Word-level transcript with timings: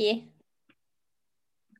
you. 0.00 0.22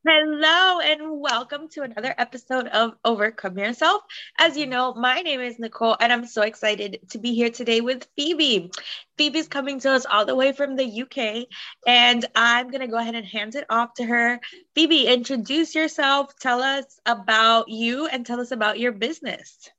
Hello 0.06 0.80
and 0.80 1.18
welcome 1.18 1.66
to 1.70 1.80
another 1.80 2.14
episode 2.18 2.66
of 2.66 2.94
Overcome 3.06 3.56
Yourself. 3.56 4.02
As 4.38 4.54
you 4.54 4.66
know, 4.66 4.92
my 4.92 5.22
name 5.22 5.40
is 5.40 5.58
Nicole 5.58 5.96
and 5.98 6.12
I'm 6.12 6.26
so 6.26 6.42
excited 6.42 6.98
to 7.08 7.18
be 7.18 7.34
here 7.34 7.48
today 7.48 7.80
with 7.80 8.06
Phoebe. 8.14 8.70
Phoebe's 9.16 9.48
coming 9.48 9.80
to 9.80 9.92
us 9.92 10.04
all 10.04 10.26
the 10.26 10.34
way 10.34 10.52
from 10.52 10.76
the 10.76 11.02
UK 11.02 11.46
and 11.86 12.26
I'm 12.36 12.70
going 12.70 12.82
to 12.82 12.86
go 12.86 12.98
ahead 12.98 13.14
and 13.14 13.24
hand 13.24 13.54
it 13.54 13.64
off 13.70 13.94
to 13.94 14.04
her. 14.04 14.40
Phoebe, 14.74 15.06
introduce 15.06 15.74
yourself, 15.74 16.38
tell 16.38 16.60
us 16.60 17.00
about 17.06 17.70
you 17.70 18.06
and 18.06 18.26
tell 18.26 18.40
us 18.40 18.50
about 18.50 18.78
your 18.78 18.92
business. 18.92 19.70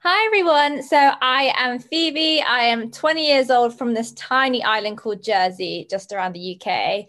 Hi 0.00 0.26
everyone. 0.26 0.82
So 0.82 0.96
I 0.96 1.52
am 1.56 1.78
Phoebe. 1.78 2.42
I 2.42 2.62
am 2.62 2.90
20 2.90 3.28
years 3.28 3.48
old 3.48 3.78
from 3.78 3.94
this 3.94 4.10
tiny 4.12 4.62
island 4.64 4.98
called 4.98 5.22
Jersey, 5.22 5.86
just 5.88 6.12
around 6.12 6.32
the 6.32 6.60
UK 6.60 7.06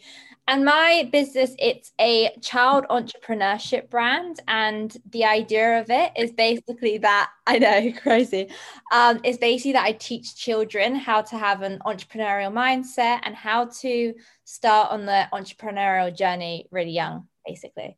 and 0.49 0.65
my 0.65 1.07
business 1.11 1.53
it's 1.59 1.91
a 2.01 2.35
child 2.41 2.85
entrepreneurship 2.89 3.87
brand. 3.91 4.39
And 4.47 4.97
the 5.11 5.23
idea 5.25 5.79
of 5.79 5.91
it 5.91 6.11
is 6.17 6.31
basically 6.31 6.97
that 6.97 7.29
i 7.47 7.59
know 7.59 7.93
crazy. 8.01 8.49
Um, 8.91 9.21
it's 9.23 9.37
basically 9.37 9.73
that 9.73 9.85
i 9.85 9.91
teach 9.91 10.35
children 10.35 10.95
how 10.95 11.21
to 11.21 11.37
have 11.37 11.61
an 11.61 11.79
entrepreneurial 11.85 12.51
mindset 12.51 13.19
and 13.23 13.35
how 13.35 13.65
to 13.81 14.15
start 14.43 14.91
on 14.91 15.05
the 15.05 15.27
entrepreneurial 15.31 16.15
journey 16.15 16.67
really 16.71 16.91
young 16.91 17.27
basically. 17.45 17.97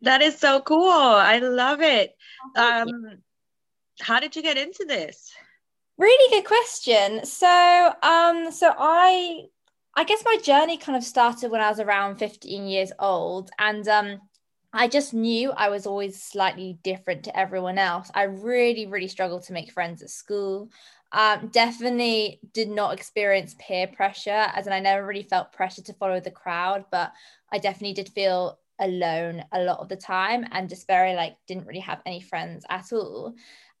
That 0.00 0.22
is 0.22 0.38
so 0.38 0.60
cool. 0.60 0.90
I 0.90 1.38
love 1.38 1.80
it. 1.80 2.14
Um, 2.56 3.22
how 4.00 4.20
did 4.20 4.36
you 4.36 4.42
get 4.42 4.58
into 4.58 4.84
this? 4.86 5.32
Really 5.96 6.30
good 6.34 6.46
question. 6.46 7.24
So 7.24 7.92
um 8.02 8.50
so 8.50 8.72
i 8.76 9.44
I 9.96 10.04
guess 10.04 10.22
my 10.24 10.38
journey 10.42 10.76
kind 10.76 10.96
of 10.96 11.04
started 11.04 11.50
when 11.50 11.60
I 11.60 11.68
was 11.68 11.80
around 11.80 12.16
15 12.16 12.66
years 12.66 12.92
old. 12.98 13.50
And 13.58 13.86
um, 13.88 14.20
I 14.72 14.88
just 14.88 15.14
knew 15.14 15.52
I 15.52 15.68
was 15.68 15.86
always 15.86 16.20
slightly 16.20 16.78
different 16.82 17.22
to 17.24 17.38
everyone 17.38 17.78
else. 17.78 18.10
I 18.14 18.24
really, 18.24 18.86
really 18.86 19.08
struggled 19.08 19.44
to 19.44 19.52
make 19.52 19.70
friends 19.70 20.02
at 20.02 20.10
school. 20.10 20.68
Um, 21.12 21.48
definitely 21.52 22.40
did 22.52 22.68
not 22.68 22.92
experience 22.92 23.54
peer 23.60 23.86
pressure, 23.86 24.48
as 24.52 24.66
in 24.66 24.72
I 24.72 24.80
never 24.80 25.06
really 25.06 25.22
felt 25.22 25.52
pressure 25.52 25.82
to 25.82 25.92
follow 25.92 26.18
the 26.18 26.32
crowd, 26.32 26.86
but 26.90 27.12
I 27.52 27.58
definitely 27.58 27.94
did 27.94 28.08
feel 28.08 28.58
alone 28.80 29.44
a 29.52 29.60
lot 29.62 29.78
of 29.78 29.88
the 29.88 29.96
time 29.96 30.44
and 30.50 30.68
just 30.68 30.88
very 30.88 31.14
like 31.14 31.36
didn't 31.46 31.66
really 31.66 31.78
have 31.78 32.02
any 32.04 32.20
friends 32.20 32.64
at 32.68 32.92
all. 32.92 33.34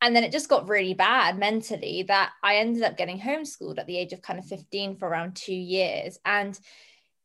And 0.04 0.14
then 0.14 0.22
it 0.22 0.32
just 0.32 0.50
got 0.50 0.68
really 0.68 0.92
bad 0.92 1.38
mentally 1.38 2.04
that 2.08 2.32
I 2.42 2.56
ended 2.56 2.82
up 2.82 2.98
getting 2.98 3.18
homeschooled 3.18 3.78
at 3.78 3.86
the 3.86 3.96
age 3.96 4.12
of 4.12 4.20
kind 4.20 4.38
of 4.38 4.44
15 4.44 4.96
for 4.96 5.08
around 5.08 5.34
two 5.34 5.54
years. 5.54 6.18
And 6.26 6.60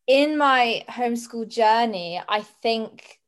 in 0.08 0.38
my 0.38 0.86
homeschool 0.88 1.50
journey, 1.50 2.22
I 2.30 2.40
think 2.40 3.20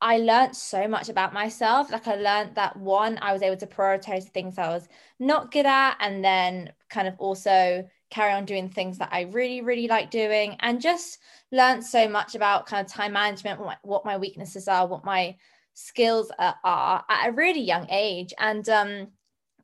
I 0.00 0.18
learned 0.18 0.56
so 0.56 0.88
much 0.88 1.08
about 1.08 1.32
myself. 1.32 1.92
Like 1.92 2.08
I 2.08 2.16
learned 2.16 2.56
that 2.56 2.76
one, 2.78 3.16
I 3.22 3.32
was 3.32 3.42
able 3.42 3.58
to 3.58 3.66
prioritize 3.68 4.24
things 4.24 4.58
I 4.58 4.70
was 4.70 4.88
not 5.20 5.52
good 5.52 5.66
at, 5.66 5.96
and 6.00 6.24
then 6.24 6.72
kind 6.88 7.06
of 7.06 7.14
also 7.18 7.88
carry 8.10 8.32
on 8.32 8.44
doing 8.44 8.70
things 8.70 8.98
that 8.98 9.10
I 9.12 9.20
really, 9.20 9.60
really 9.60 9.86
like 9.86 10.10
doing, 10.10 10.56
and 10.58 10.80
just 10.80 11.20
learned 11.52 11.84
so 11.84 12.08
much 12.08 12.34
about 12.34 12.66
kind 12.66 12.84
of 12.84 12.92
time 12.92 13.12
management, 13.12 13.60
what, 13.60 13.78
what 13.82 14.04
my 14.04 14.16
weaknesses 14.16 14.66
are, 14.66 14.88
what 14.88 15.04
my 15.04 15.36
skills 15.74 16.30
are, 16.38 17.04
at 17.08 17.28
a 17.28 17.32
really 17.32 17.62
young 17.62 17.86
age. 17.90 18.32
And 18.38 18.68
um 18.68 19.08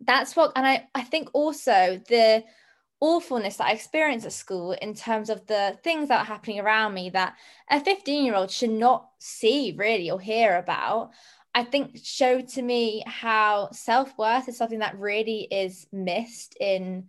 that's 0.00 0.36
what 0.36 0.52
and 0.56 0.66
i 0.66 0.86
i 0.94 1.02
think 1.02 1.28
also 1.32 2.00
the 2.08 2.44
awfulness 3.00 3.56
that 3.56 3.68
i 3.68 3.72
experienced 3.72 4.26
at 4.26 4.32
school 4.32 4.72
in 4.72 4.94
terms 4.94 5.30
of 5.30 5.46
the 5.46 5.78
things 5.84 6.08
that 6.08 6.20
are 6.20 6.24
happening 6.24 6.60
around 6.60 6.94
me 6.94 7.10
that 7.10 7.34
a 7.70 7.80
15 7.80 8.24
year 8.24 8.34
old 8.34 8.50
should 8.50 8.70
not 8.70 9.08
see 9.18 9.74
really 9.76 10.10
or 10.10 10.20
hear 10.20 10.56
about 10.56 11.10
i 11.54 11.62
think 11.62 11.98
showed 12.02 12.48
to 12.48 12.62
me 12.62 13.02
how 13.06 13.68
self-worth 13.72 14.48
is 14.48 14.56
something 14.56 14.78
that 14.78 14.98
really 14.98 15.46
is 15.50 15.86
missed 15.92 16.56
in 16.60 17.06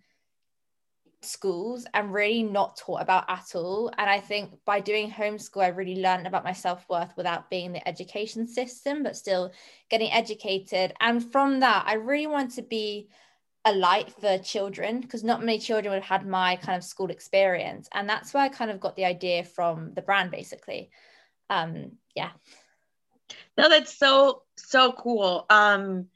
schools 1.21 1.85
and 1.93 2.13
really 2.13 2.43
not 2.43 2.77
taught 2.77 3.01
about 3.01 3.25
at 3.27 3.55
all. 3.55 3.91
And 3.97 4.09
I 4.09 4.19
think 4.19 4.51
by 4.65 4.79
doing 4.79 5.11
homeschool, 5.11 5.63
I 5.63 5.69
really 5.69 6.01
learned 6.01 6.27
about 6.27 6.43
my 6.43 6.53
self 6.53 6.85
worth 6.89 7.11
without 7.17 7.49
being 7.49 7.73
the 7.73 7.87
education 7.87 8.47
system, 8.47 9.03
but 9.03 9.15
still 9.15 9.51
getting 9.89 10.11
educated. 10.11 10.93
And 10.99 11.31
from 11.31 11.59
that, 11.61 11.85
I 11.87 11.93
really 11.95 12.27
want 12.27 12.51
to 12.55 12.61
be 12.61 13.09
a 13.65 13.73
light 13.73 14.09
for 14.21 14.37
children 14.37 15.01
because 15.01 15.23
not 15.23 15.43
many 15.43 15.59
children 15.59 15.91
would 15.91 16.03
have 16.03 16.21
had 16.21 16.27
my 16.27 16.55
kind 16.57 16.77
of 16.77 16.83
school 16.83 17.09
experience. 17.09 17.89
And 17.93 18.07
that's 18.07 18.33
where 18.33 18.43
I 18.43 18.49
kind 18.49 18.71
of 18.71 18.79
got 18.79 18.95
the 18.95 19.05
idea 19.05 19.43
from 19.43 19.93
the 19.93 20.01
brand, 20.01 20.31
basically. 20.31 20.89
Um, 21.49 21.93
yeah. 22.15 22.31
No, 23.57 23.67
that's 23.67 23.97
so, 23.97 24.43
so 24.55 24.93
cool. 24.93 25.45
Um, 25.49 26.07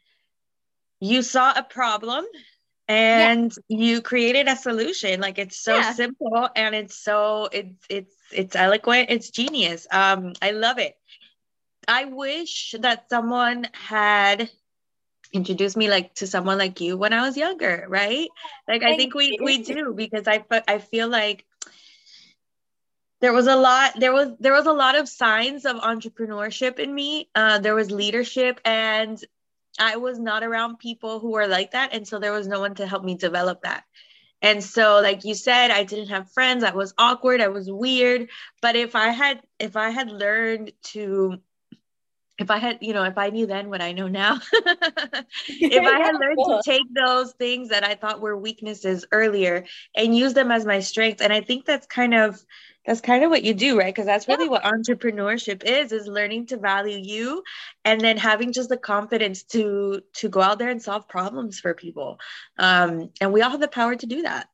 you 1.02 1.24
saw 1.24 1.52
a 1.56 1.64
problem 1.64 2.26
and 2.91 3.53
yeah. 3.69 3.78
you 3.78 4.02
created 4.02 4.50
a 4.50 4.56
solution. 4.57 5.22
Like 5.22 5.40
it's 5.40 5.57
so 5.57 5.78
yeah. 5.78 5.94
simple 5.94 6.50
and 6.56 6.75
it's 6.75 6.96
so 6.96 7.47
it's 7.52 7.85
it's 7.90 8.16
it's 8.34 8.56
eloquent. 8.56 9.09
It's 9.09 9.29
genius. 9.29 9.88
Um 9.90 10.34
i 10.41 10.52
love 10.52 10.78
it. 10.78 10.97
I 11.88 12.06
wish 12.06 12.75
that 12.79 13.09
someone 13.09 13.68
had 13.74 14.50
introduced 15.31 15.78
me 15.78 15.90
like 15.90 16.13
to 16.16 16.28
someone 16.28 16.57
like 16.57 16.81
you 16.81 16.97
when 16.97 17.13
i 17.13 17.22
was 17.22 17.38
younger 17.38 17.85
right? 17.88 18.28
Like 18.68 18.84
i 18.84 18.97
think 18.97 19.13
we 19.13 19.40
we 19.41 19.63
do 19.63 19.94
because 19.96 20.28
i 20.28 20.44
i 20.68 20.78
feel 20.79 21.08
like 21.08 21.46
there 23.22 23.31
was 23.31 23.47
a 23.47 23.56
lot 23.56 23.97
there 23.97 24.12
was 24.12 24.35
there 24.41 24.52
was 24.52 24.66
a 24.66 24.73
lot 24.73 24.97
of 24.97 25.08
signs 25.08 25.66
of 25.66 25.78
entrepreneurship 25.78 26.79
in 26.79 26.94
me. 26.94 27.29
Uh, 27.34 27.59
there 27.59 27.75
was 27.75 27.91
leadership 27.91 28.59
and 28.66 29.23
I 29.80 29.98
was 29.98 30.20
not 30.20 30.44
around 30.44 30.80
people 30.80 31.20
who 31.20 31.32
were 31.32 31.48
like 31.48 31.72
that. 31.72 31.94
And 31.94 32.08
so 32.08 32.20
there 32.20 32.34
was 32.34 32.48
no 32.48 32.59
one 32.59 32.76
to 32.76 32.88
help 32.88 33.04
me 33.04 33.16
develop 33.16 33.62
that. 33.64 33.84
And 34.42 34.64
so, 34.64 35.00
like 35.02 35.24
you 35.24 35.36
said, 35.36 35.70
I 35.70 35.84
didn't 35.84 36.09
have 36.09 36.32
friends. 36.32 36.64
I 36.64 36.72
was 36.72 36.94
awkward. 36.98 37.42
I 37.42 37.50
was 37.50 37.72
weird. 37.72 38.30
But 38.62 38.76
if 38.76 38.96
I 38.96 39.09
had, 39.09 39.42
if 39.59 39.76
I 39.76 39.92
had 39.92 40.09
learned 40.09 40.72
to, 40.94 41.38
if 42.40 42.50
I 42.50 42.58
had, 42.58 42.80
you 42.82 42.94
know, 42.94 43.04
if 43.04 43.20
I 43.20 43.30
knew 43.30 43.46
then 43.46 43.70
what 43.70 43.84
I 43.84 43.92
know 43.92 44.08
now, 44.08 44.40
if 45.48 45.86
I 45.86 46.00
had 46.00 46.16
learned 46.16 46.40
to 46.48 46.62
take 46.66 46.92
those 46.92 47.34
things 47.34 47.70
that 47.70 47.84
I 47.84 47.94
thought 47.94 48.20
were 48.20 48.36
weaknesses 48.36 49.06
earlier 49.12 49.66
and 49.96 50.18
use 50.18 50.34
them 50.34 50.50
as 50.50 50.66
my 50.66 50.80
strength, 50.80 51.22
and 51.22 51.32
I 51.32 51.42
think 51.42 51.66
that's 51.66 51.86
kind 51.86 52.16
of 52.16 52.44
that's 52.86 53.02
kind 53.02 53.24
of 53.24 53.30
what 53.30 53.44
you 53.44 53.53
do 53.53 53.78
right 53.78 53.94
because 53.94 54.06
that's 54.06 54.28
really 54.28 54.46
yeah. 54.46 54.52
what 54.52 54.64
entrepreneurship 54.64 55.64
is 55.64 55.92
is 55.92 56.08
learning 56.08 56.46
to 56.47 56.58
value 56.58 56.97
you 56.97 57.44
and 57.86 58.02
then 58.02 58.18
having 58.18 58.52
just 58.52 58.69
the 58.69 58.78
confidence 58.78 59.44
to 59.44 60.02
to 60.14 60.30
go 60.30 60.42
out 60.42 60.59
there 60.59 60.69
and 60.69 60.81
solve 60.81 61.08
problems 61.08 61.59
for 61.59 61.74
people 61.74 62.20
um 62.58 63.09
and 63.20 63.31
we 63.31 63.41
all 63.41 63.52
have 63.52 63.62
the 63.62 63.68
power 63.68 63.96
to 63.96 64.06
do 64.06 64.24
that 64.24 64.47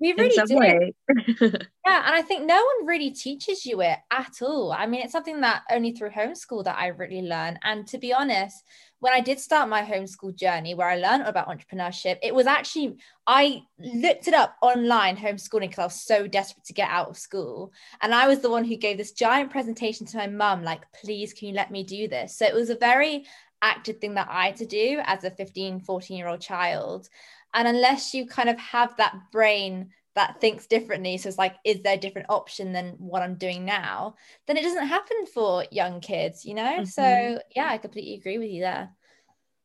we 0.00 0.12
really 0.12 0.36
do. 0.46 0.92
yeah, 1.86 2.06
and 2.06 2.14
I 2.14 2.22
think 2.22 2.44
no 2.44 2.56
one 2.56 2.86
really 2.86 3.10
teaches 3.10 3.64
you 3.64 3.80
it 3.80 3.98
at 4.10 4.32
all. 4.42 4.72
I 4.72 4.86
mean, 4.86 5.02
it's 5.02 5.12
something 5.12 5.40
that 5.40 5.62
only 5.70 5.92
through 5.92 6.10
homeschool 6.10 6.64
that 6.64 6.76
I 6.78 6.88
really 6.88 7.22
learned. 7.22 7.60
And 7.62 7.86
to 7.88 7.98
be 7.98 8.12
honest, 8.12 8.62
when 9.04 9.12
I 9.12 9.20
did 9.20 9.38
start 9.38 9.68
my 9.68 9.82
homeschool 9.82 10.34
journey 10.34 10.74
where 10.74 10.88
I 10.88 10.96
learned 10.96 11.24
about 11.24 11.48
entrepreneurship, 11.48 12.16
it 12.22 12.34
was 12.34 12.46
actually, 12.46 12.96
I 13.26 13.60
looked 13.78 14.28
it 14.28 14.32
up 14.32 14.56
online 14.62 15.14
homeschooling 15.14 15.68
because 15.68 15.78
I 15.78 15.84
was 15.84 16.00
so 16.00 16.26
desperate 16.26 16.64
to 16.64 16.72
get 16.72 16.88
out 16.88 17.10
of 17.10 17.18
school. 17.18 17.70
And 18.00 18.14
I 18.14 18.26
was 18.26 18.38
the 18.38 18.48
one 18.48 18.64
who 18.64 18.76
gave 18.76 18.96
this 18.96 19.12
giant 19.12 19.50
presentation 19.50 20.06
to 20.06 20.16
my 20.16 20.26
mum, 20.26 20.64
like, 20.64 20.90
please, 21.02 21.34
can 21.34 21.48
you 21.48 21.54
let 21.54 21.70
me 21.70 21.84
do 21.84 22.08
this? 22.08 22.38
So 22.38 22.46
it 22.46 22.54
was 22.54 22.70
a 22.70 22.76
very 22.76 23.26
active 23.60 23.98
thing 23.98 24.14
that 24.14 24.28
I 24.30 24.46
had 24.46 24.56
to 24.56 24.66
do 24.66 25.02
as 25.04 25.22
a 25.22 25.30
15, 25.30 25.80
14 25.80 26.16
year 26.16 26.28
old 26.28 26.40
child. 26.40 27.10
And 27.52 27.68
unless 27.68 28.14
you 28.14 28.26
kind 28.26 28.48
of 28.48 28.58
have 28.58 28.96
that 28.96 29.14
brain 29.30 29.90
that 30.14 30.40
thinks 30.40 30.66
differently. 30.66 31.18
So 31.18 31.28
it's 31.28 31.38
like 31.38 31.56
is 31.64 31.82
there 31.82 31.94
a 31.94 32.00
different 32.00 32.30
option 32.30 32.72
than 32.72 32.94
what 32.98 33.22
i'm 33.22 33.34
doing 33.36 33.64
now? 33.64 34.14
Then 34.46 34.56
it 34.56 34.62
doesn't 34.62 34.86
happen 34.86 35.26
for 35.32 35.64
young 35.70 36.00
kids 36.00 36.44
you 36.44 36.54
know? 36.54 36.62
Mm-hmm. 36.62 36.84
so 36.84 37.40
yeah 37.54 37.68
i 37.68 37.78
completely 37.78 38.14
agree 38.14 38.38
with 38.38 38.50
you 38.50 38.62
there. 38.62 38.90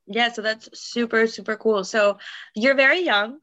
Yeah 0.08 0.32
so 0.32 0.42
that's 0.42 0.70
super 0.80 1.28
super 1.28 1.56
cool. 1.56 1.84
So 1.84 2.18
you're 2.56 2.76
very 2.76 3.02
young. 3.02 3.40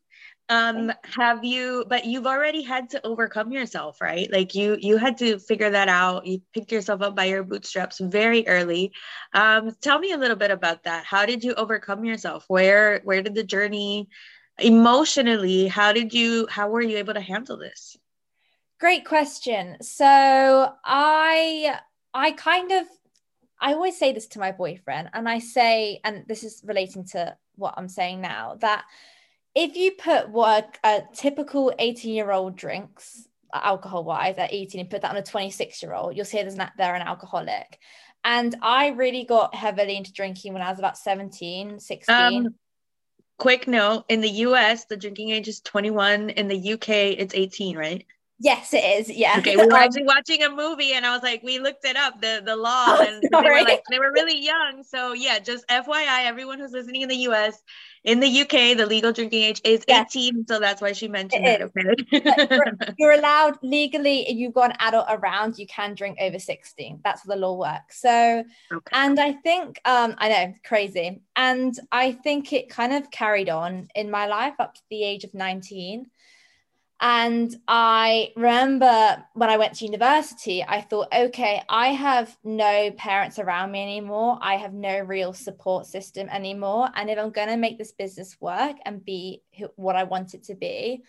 Um 0.49 0.93
have 1.03 1.45
you 1.45 1.85
but 1.89 2.05
you've 2.05 2.27
already 2.27 2.63
had 2.63 2.91
to 2.91 3.05
overcome 3.07 3.51
yourself 3.53 4.01
right? 4.01 4.31
Like 4.31 4.55
you 4.55 4.77
you 4.81 4.97
had 4.97 5.19
to 5.19 5.39
figure 5.39 5.71
that 5.71 5.89
out. 5.89 6.27
You 6.27 6.41
picked 6.55 6.73
yourself 6.73 7.03
up 7.03 7.17
by 7.17 7.25
your 7.25 7.43
bootstraps 7.45 7.99
very 8.01 8.47
early. 8.47 8.93
Um 9.33 9.75
tell 9.81 9.99
me 9.99 10.13
a 10.13 10.19
little 10.19 10.37
bit 10.37 10.51
about 10.51 10.85
that. 10.85 11.05
How 11.05 11.27
did 11.27 11.43
you 11.45 11.55
overcome 11.55 12.05
yourself? 12.05 12.45
Where 12.49 13.01
where 13.05 13.23
did 13.23 13.35
the 13.35 13.45
journey 13.45 14.09
emotionally 14.59 15.67
how 15.67 15.93
did 15.93 16.15
you 16.15 16.47
how 16.51 16.69
were 16.69 16.81
you 16.81 16.97
able 16.97 17.15
to 17.15 17.21
handle 17.21 17.57
this 17.57 17.97
great 18.81 19.05
question 19.05 19.77
so 19.83 20.73
i 20.85 21.79
i 22.15 22.31
kind 22.33 22.73
of 22.73 22.87
i 23.61 23.73
always 23.73 23.99
say 23.99 24.13
this 24.13 24.27
to 24.27 24.39
my 24.39 24.53
boyfriend 24.53 25.11
and 25.13 25.29
i 25.29 25.39
say 25.39 26.01
and 26.05 26.25
this 26.27 26.43
is 26.43 26.63
relating 26.65 27.05
to 27.05 27.37
what 27.57 27.75
i'm 27.77 27.89
saying 27.89 28.21
now 28.21 28.57
that 28.61 28.85
if 29.55 29.75
you 29.75 29.93
put 29.93 30.29
what 30.29 30.79
a 30.85 31.03
typical 31.15 31.73
18 31.79 32.15
year 32.15 32.31
old 32.31 32.57
drinks 32.57 33.29
alcohol 33.53 34.05
wise 34.05 34.37
at 34.39 34.53
18 34.53 34.81
and 34.81 34.91
put 34.91 35.03
that 35.03 35.11
on 35.11 35.17
a 35.17 35.23
26 35.23 35.83
year 35.83 35.95
old, 35.95 36.17
you'll 36.17 36.25
see 36.25 36.39
there's 36.39 36.57
not, 36.57 36.73
they're 36.77 36.95
an 36.95 37.03
alcoholic. 37.03 37.79
And 38.25 38.55
I 38.61 38.89
really 38.89 39.25
got 39.25 39.55
heavily 39.55 39.97
into 39.97 40.13
drinking 40.13 40.53
when 40.53 40.63
I 40.63 40.71
was 40.71 40.79
about 40.79 40.99
17, 40.99 41.79
16. 41.79 42.15
Um, 42.15 42.55
quick 43.39 43.69
note 43.69 44.05
in 44.09 44.21
the 44.21 44.31
US, 44.31 44.85
the 44.85 44.97
drinking 44.97 45.31
age 45.31 45.49
is 45.49 45.61
21. 45.61 46.31
In 46.31 46.49
the 46.49 46.73
UK, 46.73 46.89
it's 46.89 47.35
18, 47.35 47.77
right? 47.77 48.05
Yes, 48.39 48.75
it 48.75 48.85
is. 48.85 49.11
Yeah. 49.11 49.37
Okay, 49.39 49.57
we 49.57 49.67
were 49.67 49.77
actually 49.77 50.05
watching 50.05 50.43
a 50.43 50.51
movie, 50.51 50.93
and 50.93 51.07
I 51.07 51.15
was 51.15 51.23
like, 51.23 51.43
we 51.43 51.59
looked 51.59 51.87
it 51.87 51.97
up, 51.97 52.21
the 52.21 52.43
the 52.45 52.55
law, 52.55 52.85
oh, 52.89 53.07
and 53.07 53.23
they 53.23 53.51
were 53.51 53.63
like, 53.63 53.83
they 53.91 53.99
were 53.99 54.13
really 54.13 54.39
young. 54.39 54.83
So 54.83 55.15
yeah, 55.15 55.39
just 55.39 55.67
FYI, 55.69 56.27
everyone 56.27 56.59
who's 56.59 56.73
listening 56.73 57.01
in 57.01 57.09
the 57.09 57.17
U.S., 57.17 57.63
in 58.07 58.21
the 58.21 58.41
UK, 58.41 58.77
the 58.77 58.87
legal 58.87 59.13
drinking 59.13 59.43
age 59.43 59.61
is 59.65 59.85
yeah. 59.89 60.03
18, 60.03 60.47
so 60.47 60.61
that's 60.61 60.81
why 60.81 60.93
she 60.93 61.09
mentioned 61.09 61.45
it. 61.45 61.61
Okay. 61.61 61.97
you're, 62.51 62.75
you're 62.99 63.13
allowed 63.13 63.59
legally, 63.63 64.21
if 64.29 64.37
you've 64.37 64.55
got 64.55 64.71
an 64.71 64.77
adult 64.79 65.07
around, 65.11 65.59
you 65.59 65.67
can 65.67 65.95
drink 65.95 66.17
over 66.21 66.39
16. 66.39 67.01
That's 67.03 67.23
how 67.23 67.35
the 67.35 67.41
law 67.41 67.55
works. 67.55 68.01
So, 68.01 68.45
okay. 68.73 68.91
and 68.93 69.19
I 69.19 69.33
think, 69.33 69.81
um, 69.85 70.15
I 70.19 70.29
know, 70.29 70.55
crazy, 70.65 71.21
and 71.35 71.75
I 71.91 72.13
think 72.13 72.53
it 72.53 72.71
kind 72.71 72.93
of 72.93 73.11
carried 73.11 73.49
on 73.49 73.89
in 73.97 74.09
my 74.09 74.27
life 74.27 74.55
up 74.61 74.77
to 74.77 74.83
the 74.89 75.03
age 75.03 75.25
of 75.25 75.35
19 75.35 76.07
and 77.01 77.55
I 77.69 78.33
remember 78.37 79.23
when 79.35 79.51
I 79.51 79.59
went 79.59 79.75
to 79.75 79.85
university, 79.85 80.65
I 80.67 80.81
thought, 80.81 81.13
okay, 81.15 81.63
I 81.69 81.89
have 81.89 82.35
no 82.43 82.91
parents 82.93 83.39
around 83.39 83.73
me 83.73 83.83
anymore. 83.83 84.39
I 84.41 84.55
have 84.57 84.73
no 84.73 85.01
real 85.01 85.35
support 85.35 85.87
system 85.87 86.29
anymore. 86.31 86.89
And 86.95 87.11
if 87.11 87.19
I'm 87.19 87.31
going 87.31 87.49
to 87.49 87.59
make 87.59 87.77
this 87.77 87.93
business 87.93 88.41
work 88.41 88.77
and 88.87 89.05
be 89.05 89.43
what 89.75 89.95
I 89.95 90.05
want 90.05 90.33
it 90.33 90.45
to 90.45 90.55
be, 90.55 91.03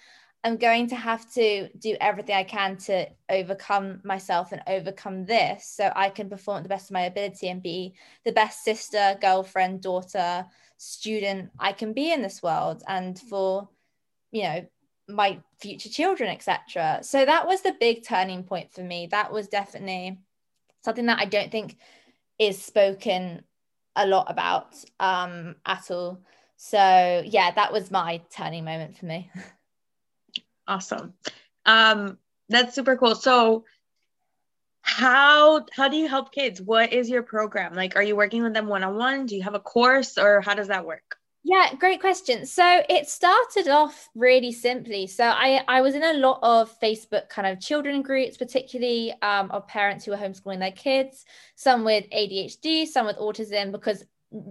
I'm 0.43 0.57
going 0.57 0.87
to 0.89 0.95
have 0.95 1.31
to 1.33 1.69
do 1.77 1.95
everything 2.01 2.35
I 2.35 2.43
can 2.43 2.77
to 2.77 3.07
overcome 3.29 4.01
myself 4.03 4.51
and 4.51 4.61
overcome 4.67 5.25
this 5.25 5.65
so 5.65 5.91
I 5.95 6.09
can 6.09 6.29
perform 6.29 6.57
at 6.57 6.63
the 6.63 6.69
best 6.69 6.89
of 6.89 6.93
my 6.93 7.03
ability 7.03 7.47
and 7.47 7.63
be 7.63 7.95
the 8.25 8.33
best 8.33 8.63
sister, 8.63 9.17
girlfriend, 9.21 9.81
daughter, 9.81 10.45
student 10.77 11.49
I 11.59 11.71
can 11.71 11.93
be 11.93 12.11
in 12.11 12.21
this 12.21 12.43
world. 12.43 12.83
And 12.87 13.17
for, 13.17 13.69
you 14.31 14.43
know, 14.43 14.67
my 15.07 15.39
future 15.59 15.89
children 15.89 16.29
etc 16.29 16.99
so 17.01 17.25
that 17.25 17.47
was 17.47 17.61
the 17.61 17.75
big 17.79 18.03
turning 18.03 18.43
point 18.43 18.71
for 18.73 18.81
me. 18.81 19.07
That 19.09 19.31
was 19.31 19.47
definitely 19.47 20.19
something 20.83 21.07
that 21.07 21.19
i 21.19 21.25
don't 21.25 21.51
think 21.51 21.77
is 22.39 22.61
spoken 22.61 23.43
a 23.95 24.05
lot 24.05 24.29
about 24.29 24.75
um 24.99 25.55
at 25.65 25.89
all. 25.91 26.21
So 26.57 26.77
yeah 27.25 27.51
that 27.51 27.73
was 27.73 27.91
my 27.91 28.21
turning 28.31 28.65
moment 28.65 28.97
for 28.97 29.05
me. 29.05 29.31
Awesome. 30.69 31.13
Um 31.65 32.17
that's 32.49 32.75
super 32.75 32.97
cool. 32.97 33.15
So 33.15 33.63
how 34.81 35.65
how 35.71 35.87
do 35.87 35.95
you 35.95 36.09
help 36.09 36.33
kids? 36.33 36.61
What 36.61 36.91
is 36.91 37.09
your 37.09 37.23
program? 37.23 37.73
Like 37.73 37.95
are 37.95 38.03
you 38.03 38.17
working 38.17 38.43
with 38.43 38.53
them 38.53 38.67
one-on-one? 38.67 39.27
Do 39.27 39.37
you 39.37 39.43
have 39.43 39.55
a 39.55 39.61
course 39.61 40.17
or 40.17 40.41
how 40.41 40.55
does 40.55 40.67
that 40.67 40.85
work 40.85 41.17
yeah, 41.49 41.73
great 41.75 42.01
question. 42.01 42.45
So 42.45 42.81
it 42.89 43.07
started 43.07 43.69
off 43.69 44.09
really 44.15 44.51
simply. 44.51 45.07
So 45.07 45.23
I, 45.23 45.63
I 45.69 45.79
was 45.79 45.95
in 45.95 46.03
a 46.03 46.15
lot 46.15 46.39
of 46.43 46.77
Facebook 46.81 47.29
kind 47.29 47.47
of 47.47 47.61
children 47.61 48.01
groups, 48.01 48.35
particularly 48.35 49.13
um, 49.21 49.49
of 49.51 49.65
parents 49.65 50.03
who 50.03 50.11
are 50.11 50.17
homeschooling 50.17 50.59
their 50.59 50.73
kids, 50.73 51.23
some 51.55 51.85
with 51.85 52.03
ADHD, 52.09 52.85
some 52.85 53.05
with 53.05 53.15
autism, 53.15 53.71
because 53.71 54.03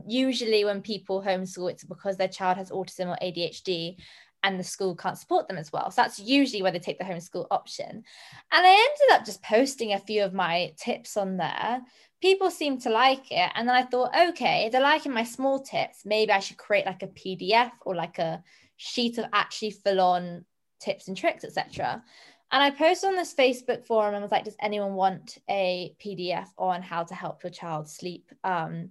usually 0.09 0.65
when 0.65 0.81
people 0.81 1.23
homeschool, 1.23 1.71
it's 1.71 1.85
because 1.85 2.17
their 2.17 2.29
child 2.29 2.57
has 2.57 2.71
autism 2.71 3.09
or 3.09 3.19
ADHD 3.23 3.99
and 4.47 4.59
the 4.59 4.65
school 4.65 4.97
can't 4.97 5.19
support 5.19 5.49
them 5.49 5.59
as 5.59 5.73
well. 5.73 5.91
So 5.91 6.01
that's 6.01 6.19
usually 6.19 6.63
where 6.63 6.73
they 6.73 6.79
take 6.79 6.99
the 6.99 7.05
homeschool 7.05 7.47
option. 7.51 7.91
And 7.91 8.05
I 8.53 8.71
ended 8.71 9.19
up 9.21 9.27
just 9.27 9.43
posting 9.43 9.93
a 9.93 9.99
few 9.99 10.25
of 10.25 10.33
my 10.33 10.73
tips 10.79 11.17
on 11.17 11.37
there 11.37 11.83
people 12.21 12.51
seem 12.51 12.79
to 12.81 12.91
like 12.91 13.31
it. 13.31 13.51
And 13.55 13.69
then 13.69 13.77
I 13.77 13.83
thought, 13.83 14.17
okay, 14.31 14.69
they're 14.71 14.81
liking 14.81 15.13
my 15.13 15.25
small 15.25 15.61
tips. 15.61 16.05
Maybe 16.05 16.33
I 16.33 16.41
should 16.41 16.57
create 16.57 16.87
like 16.87 17.03
a 17.03 17.09
PDF 17.09 17.73
or 17.85 17.95
like 17.95 18.19
a 18.19 18.43
sheet 18.77 19.19
of 19.19 19.27
actually 19.33 19.73
full 19.73 20.01
on 20.01 20.45
tips 20.81 21.09
and 21.09 21.17
tricks, 21.17 21.45
etc. 21.45 22.03
And 22.51 22.63
I 22.63 22.71
posted 22.71 23.09
on 23.09 23.17
this 23.17 23.35
Facebook 23.35 23.85
forum 23.87 24.15
and 24.15 24.23
was 24.23 24.31
like, 24.31 24.45
does 24.45 24.57
anyone 24.61 24.95
want 24.95 25.39
a 25.49 25.95
PDF 26.03 26.49
on 26.57 26.83
how 26.83 27.03
to 27.05 27.15
help 27.15 27.43
your 27.43 27.51
child 27.51 27.89
sleep 27.89 28.31
um, 28.45 28.91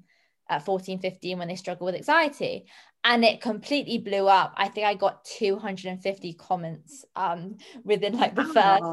at 0.49 0.65
14, 0.65 0.99
15 0.99 1.37
when 1.37 1.47
they 1.47 1.55
struggle 1.55 1.85
with 1.85 1.95
anxiety? 1.95 2.65
And 3.07 3.23
it 3.23 3.39
completely 3.39 3.99
blew 3.99 4.27
up. 4.27 4.53
I 4.57 4.67
think 4.67 4.87
I 4.87 4.95
got 4.95 5.23
250 5.25 6.33
comments 6.33 7.05
um, 7.15 7.57
within 7.83 8.17
like 8.17 8.35
the 8.35 8.45
first 8.45 8.83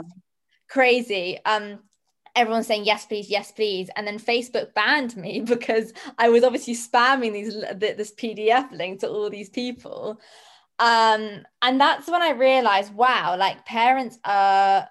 crazy. 0.69 1.39
Um, 1.45 1.81
everyone's 2.35 2.67
saying 2.67 2.85
yes 2.85 3.05
please 3.05 3.29
yes 3.29 3.53
please 3.53 3.91
and 3.97 4.07
then 4.07 4.19
facebook 4.19 4.73
banned 4.75 5.17
me 5.17 5.41
because 5.47 5.93
i 6.19 6.29
was 6.29 6.45
obviously 6.45 6.75
spamming 6.75 7.33
these 7.33 7.55
this 7.79 8.13
pdf 8.15 8.71
link 8.73 9.01
to 9.01 9.09
all 9.09 9.29
these 9.29 9.51
people 9.51 10.19
um 10.79 11.43
and 11.61 11.81
that's 11.81 12.09
when 12.09 12.23
i 12.23 12.31
realized 12.31 12.95
wow 12.95 13.37
like 13.37 13.65
parents 13.67 14.19
are 14.25 14.89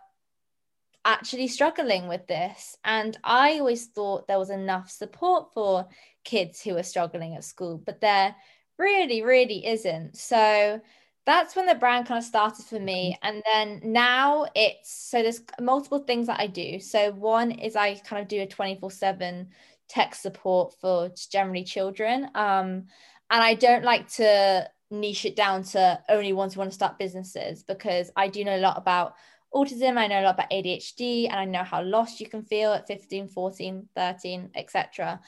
actually 1.03 1.47
struggling 1.47 2.07
with 2.07 2.27
this 2.27 2.77
and 2.83 3.17
i 3.23 3.57
always 3.57 3.87
thought 3.87 4.27
there 4.27 4.37
was 4.37 4.51
enough 4.51 4.89
support 4.89 5.51
for 5.51 5.87
kids 6.23 6.61
who 6.61 6.77
are 6.77 6.83
struggling 6.83 7.33
at 7.33 7.43
school 7.43 7.81
but 7.83 7.99
there 8.01 8.35
really 8.77 9.21
really 9.21 9.65
isn't. 9.65 10.17
So 10.17 10.81
that's 11.25 11.55
when 11.55 11.67
the 11.67 11.75
brand 11.75 12.07
kind 12.07 12.17
of 12.17 12.23
started 12.23 12.65
for 12.65 12.79
me 12.79 13.15
mm-hmm. 13.23 13.27
and 13.27 13.43
then 13.45 13.91
now 13.91 14.47
it's 14.55 14.91
so 14.91 15.21
there's 15.21 15.41
multiple 15.59 15.99
things 15.99 16.27
that 16.27 16.39
i 16.39 16.47
do. 16.47 16.79
So 16.79 17.11
one 17.11 17.51
is 17.51 17.75
i 17.75 17.95
kind 17.95 18.21
of 18.21 18.27
do 18.27 18.41
a 18.41 18.47
24 18.47 18.91
7 18.91 19.47
tech 19.91 20.15
support 20.15 20.73
for 20.79 21.11
generally 21.29 21.65
children 21.65 22.29
um, 22.33 22.85
and 23.29 23.43
i 23.43 23.53
don't 23.53 23.83
like 23.83 24.07
to 24.07 24.65
niche 24.89 25.25
it 25.25 25.35
down 25.35 25.63
to 25.63 25.99
only 26.07 26.31
ones 26.31 26.53
who 26.53 26.59
want 26.59 26.71
to 26.71 26.75
start 26.75 26.97
businesses 26.97 27.63
because 27.63 28.09
i 28.15 28.27
do 28.27 28.45
know 28.45 28.55
a 28.55 28.59
lot 28.59 28.77
about 28.77 29.15
autism 29.53 29.97
i 29.97 30.07
know 30.07 30.21
a 30.21 30.23
lot 30.23 30.35
about 30.35 30.49
adhd 30.49 31.27
and 31.29 31.35
i 31.35 31.43
know 31.43 31.63
how 31.63 31.81
lost 31.83 32.21
you 32.21 32.29
can 32.29 32.41
feel 32.41 32.71
at 32.71 32.87
15 32.87 33.27
14 33.27 33.87
13 33.93 34.49
etc 34.55 35.19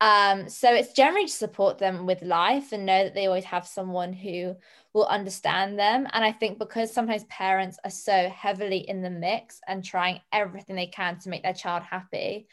um, 0.00 0.48
so 0.48 0.72
it's 0.74 0.92
generally 0.92 1.26
to 1.26 1.32
support 1.32 1.78
them 1.78 2.04
with 2.04 2.20
life 2.22 2.72
and 2.72 2.84
know 2.84 3.04
that 3.04 3.14
they 3.14 3.26
always 3.26 3.44
have 3.44 3.66
someone 3.66 4.12
who 4.12 4.54
will 4.92 5.06
understand 5.06 5.78
them. 5.78 6.06
And 6.12 6.24
I 6.24 6.32
think 6.32 6.58
because 6.58 6.92
sometimes 6.92 7.24
parents 7.24 7.78
are 7.82 7.90
so 7.90 8.28
heavily 8.28 8.78
in 8.78 9.00
the 9.00 9.10
mix 9.10 9.60
and 9.66 9.82
trying 9.82 10.20
everything 10.32 10.76
they 10.76 10.86
can 10.86 11.18
to 11.20 11.30
make 11.30 11.42
their 11.42 11.54
child 11.54 11.82
happy. 11.82 12.46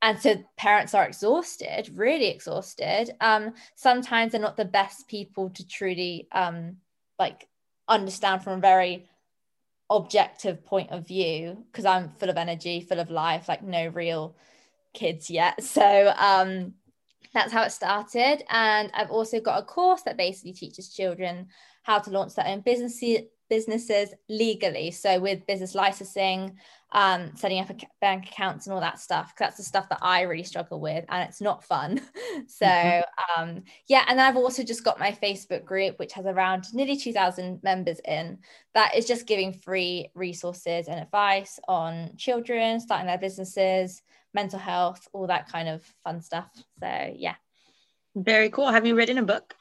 And 0.00 0.18
so 0.18 0.36
parents 0.56 0.94
are 0.94 1.06
exhausted, 1.06 1.90
really 1.94 2.28
exhausted. 2.28 3.10
Um, 3.20 3.52
sometimes 3.74 4.32
they're 4.32 4.40
not 4.40 4.56
the 4.56 4.64
best 4.64 5.08
people 5.08 5.50
to 5.50 5.66
truly 5.66 6.28
um, 6.32 6.76
like 7.18 7.48
understand 7.88 8.44
from 8.44 8.58
a 8.58 8.62
very 8.62 9.08
objective 9.90 10.64
point 10.64 10.90
of 10.90 11.06
view 11.06 11.64
because 11.70 11.84
I'm 11.84 12.10
full 12.10 12.30
of 12.30 12.36
energy, 12.36 12.80
full 12.80 13.00
of 13.00 13.10
life, 13.10 13.48
like 13.48 13.62
no 13.62 13.88
real 13.88 14.36
kids 14.94 15.30
yet. 15.30 15.62
So 15.62 16.12
um, 16.16 16.74
that's 17.38 17.52
how 17.52 17.62
it 17.62 17.72
started. 17.72 18.42
And 18.50 18.90
I've 18.94 19.10
also 19.10 19.40
got 19.40 19.62
a 19.62 19.64
course 19.64 20.02
that 20.02 20.16
basically 20.16 20.52
teaches 20.52 20.94
children 20.94 21.48
how 21.84 21.98
to 22.00 22.10
launch 22.10 22.34
their 22.34 22.46
own 22.46 22.60
businesses 22.60 23.20
businesses 23.48 24.14
legally. 24.28 24.90
So 24.90 25.20
with 25.20 25.46
business 25.46 25.74
licensing 25.74 26.58
um, 26.92 27.32
setting 27.34 27.60
up 27.60 27.70
bank 28.00 28.26
accounts 28.28 28.66
and 28.66 28.72
all 28.72 28.80
that 28.80 28.98
stuff 28.98 29.34
Cause 29.36 29.38
that's 29.38 29.56
the 29.58 29.62
stuff 29.62 29.88
that 29.90 29.98
i 30.00 30.22
really 30.22 30.42
struggle 30.42 30.80
with 30.80 31.04
and 31.08 31.28
it's 31.28 31.40
not 31.40 31.64
fun. 31.64 32.00
So 32.46 32.66
mm-hmm. 32.66 33.40
um, 33.42 33.62
yeah 33.88 34.04
and 34.08 34.18
then 34.18 34.26
i've 34.26 34.36
also 34.36 34.62
just 34.62 34.84
got 34.84 34.98
my 34.98 35.10
facebook 35.10 35.64
group 35.64 35.98
which 35.98 36.12
has 36.12 36.24
around 36.24 36.72
nearly 36.72 36.96
2000 36.96 37.62
members 37.62 38.00
in. 38.04 38.38
That 38.74 38.94
is 38.94 39.06
just 39.06 39.26
giving 39.26 39.52
free 39.52 40.10
resources 40.14 40.88
and 40.88 41.00
advice 41.00 41.58
on 41.68 42.12
children 42.16 42.80
starting 42.80 43.06
their 43.06 43.18
businesses 43.18 44.02
mental 44.34 44.58
health 44.58 45.08
all 45.12 45.26
that 45.26 45.48
kind 45.50 45.68
of 45.68 45.82
fun 46.04 46.22
stuff. 46.22 46.48
So 46.80 47.12
yeah. 47.14 47.34
Very 48.14 48.50
cool. 48.50 48.68
Have 48.68 48.86
you 48.86 48.94
written 48.94 49.18
a 49.18 49.22
book 49.22 49.54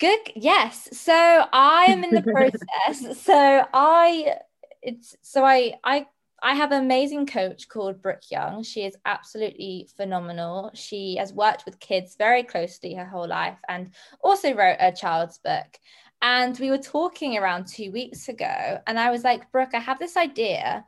Good. 0.00 0.32
Yes. 0.34 0.88
So 0.92 1.12
I 1.14 1.86
am 1.88 2.04
in 2.04 2.14
the 2.14 2.22
process. 2.90 3.20
so 3.22 3.64
I 3.72 4.36
it's 4.82 5.16
so 5.22 5.44
I 5.44 5.74
I 5.84 6.06
I 6.42 6.54
have 6.54 6.72
an 6.72 6.82
amazing 6.84 7.26
coach 7.26 7.68
called 7.68 8.02
Brooke 8.02 8.30
Young. 8.30 8.62
She 8.62 8.84
is 8.84 8.98
absolutely 9.06 9.88
phenomenal. 9.96 10.70
She 10.74 11.16
has 11.16 11.32
worked 11.32 11.64
with 11.64 11.80
kids 11.80 12.16
very 12.16 12.42
closely 12.42 12.92
her 12.94 13.06
whole 13.06 13.26
life 13.26 13.56
and 13.66 13.92
also 14.20 14.54
wrote 14.54 14.76
a 14.78 14.92
child's 14.92 15.38
book. 15.38 15.78
And 16.20 16.58
we 16.58 16.70
were 16.70 16.78
talking 16.78 17.38
around 17.38 17.66
two 17.66 17.92
weeks 17.92 18.28
ago, 18.28 18.78
and 18.86 18.98
I 18.98 19.10
was 19.10 19.24
like, 19.24 19.50
Brooke, 19.52 19.74
I 19.74 19.78
have 19.78 19.98
this 19.98 20.16
idea. 20.16 20.84